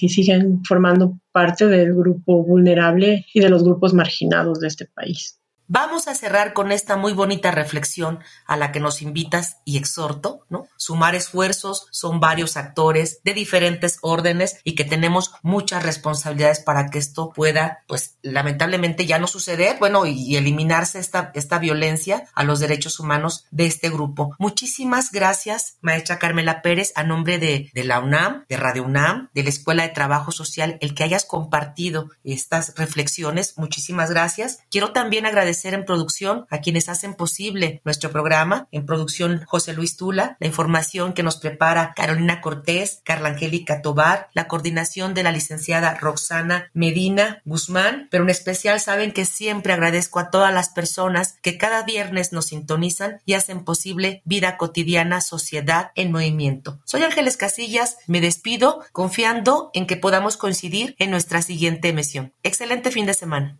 y 0.02 0.10
siguen 0.10 0.64
formando 0.64 1.20
parte 1.32 1.68
del 1.68 1.94
grupo 1.94 2.44
vulnerable 2.44 3.26
y 3.34 3.40
de 3.40 3.50
los 3.50 3.64
grupos 3.64 3.94
marginados 3.94 4.60
de 4.60 4.68
este 4.68 4.86
país. 4.86 5.40
Vamos 5.68 6.08
a 6.08 6.16
cerrar 6.16 6.54
con 6.54 6.72
esta 6.72 6.96
muy 6.96 7.14
bonita 7.14 7.52
reflexión 7.52 8.20
a 8.46 8.56
la 8.56 8.72
que 8.72 8.80
nos 8.80 9.02
invitas 9.02 9.58
y 9.66 9.78
exhorto, 9.78 10.46
¿no? 10.50 10.68
Sumar 10.78 11.16
esfuerzos, 11.16 11.88
son 11.92 12.20
varios 12.20 12.56
actores 12.58 13.22
de 13.24 13.34
diferentes 13.34 13.98
órdenes 14.02 14.60
y 14.64 14.76
que 14.76 14.84
tenemos 14.84 15.32
muchas 15.42 15.84
responsabilidades 15.84 16.60
para 16.60 16.90
que 16.90 17.00
esto 17.00 17.32
pueda, 17.34 17.84
pues 17.88 18.18
lamentablemente 18.22 19.06
ya 19.06 19.18
no 19.18 19.28
suceder, 19.28 19.78
bueno, 19.80 20.06
y 20.06 20.36
eliminarse 20.36 21.00
esta, 21.00 21.32
esta 21.34 21.58
violencia 21.58 22.28
a 22.36 22.44
los 22.44 22.60
derechos 22.60 23.00
humanos 23.00 23.46
de 23.52 23.66
este 23.66 23.90
grupo. 23.90 24.36
Muchísimas 24.38 25.12
gracias, 25.12 25.78
maestra 25.82 26.20
Carmela 26.20 26.62
Pérez, 26.62 26.92
a 26.96 27.04
nombre 27.04 27.40
de, 27.40 27.72
de 27.74 27.84
la 27.84 28.00
UNAM, 28.00 28.46
de 28.48 28.58
Radio 28.58 28.84
UNAM, 28.84 29.30
de 29.34 29.44
la 29.44 29.50
Escuela 29.50 29.84
de 29.84 29.90
Trabajo 29.90 30.32
Social, 30.32 30.78
el 30.82 30.94
que 30.94 31.04
hayas 31.04 31.26
compartido 31.26 32.10
estas 32.24 32.74
reflexiones. 32.76 33.58
Muchísimas 33.58 34.10
gracias. 34.10 34.60
Quiero 34.70 34.94
también 34.94 35.26
en 35.64 35.86
producción 35.86 36.46
a 36.50 36.60
quienes 36.60 36.90
hacen 36.90 37.14
posible 37.14 37.82
nuestro 37.86 38.12
programa, 38.12 38.68
en 38.72 38.86
producción 38.86 39.44
José 39.46 39.74
Luis 39.74 39.96
Tula, 39.96 40.36
la 40.40 40.48
información 40.48 41.14
que 41.14 41.24
nos 41.24 41.38
prepara 41.38 41.94
Carolina 41.96 42.42
Cortés, 42.42 43.02
Carla 43.04 43.30
Angélica 43.30 43.82
Tobar, 43.82 44.30
la 44.34 44.48
coordinación 44.48 45.14
de 45.14 45.24
la 45.24 45.32
licenciada 45.32 45.96
Roxana 45.96 46.70
Medina 46.74 47.42
Guzmán, 47.46 48.08
pero 48.12 48.24
en 48.24 48.30
especial 48.30 48.80
saben 48.80 49.12
que 49.12 49.26
siempre 49.26 49.74
agradezco 49.74 50.20
a 50.20 50.30
todas 50.30 50.54
las 50.54 50.70
personas 50.70 51.38
que 51.42 51.58
cada 51.58 51.84
viernes 51.84 52.34
nos 52.34 52.48
sintonizan 52.48 53.22
y 53.26 53.34
hacen 53.34 53.64
posible 53.64 54.22
vida 54.26 54.58
cotidiana, 54.58 55.22
sociedad 55.22 55.92
en 55.96 56.12
movimiento. 56.12 56.80
Soy 56.86 57.04
Ángeles 57.04 57.38
Casillas, 57.38 57.98
me 58.08 58.22
despido 58.22 58.84
confiando 58.92 59.70
en 59.74 59.88
que 59.88 59.98
podamos 59.98 60.38
coincidir 60.38 60.96
en 61.00 61.12
nuestra 61.12 61.42
siguiente 61.42 61.90
emisión. 61.90 62.34
Excelente 62.44 62.92
fin 62.92 63.06
de 63.06 63.14
semana. 63.14 63.60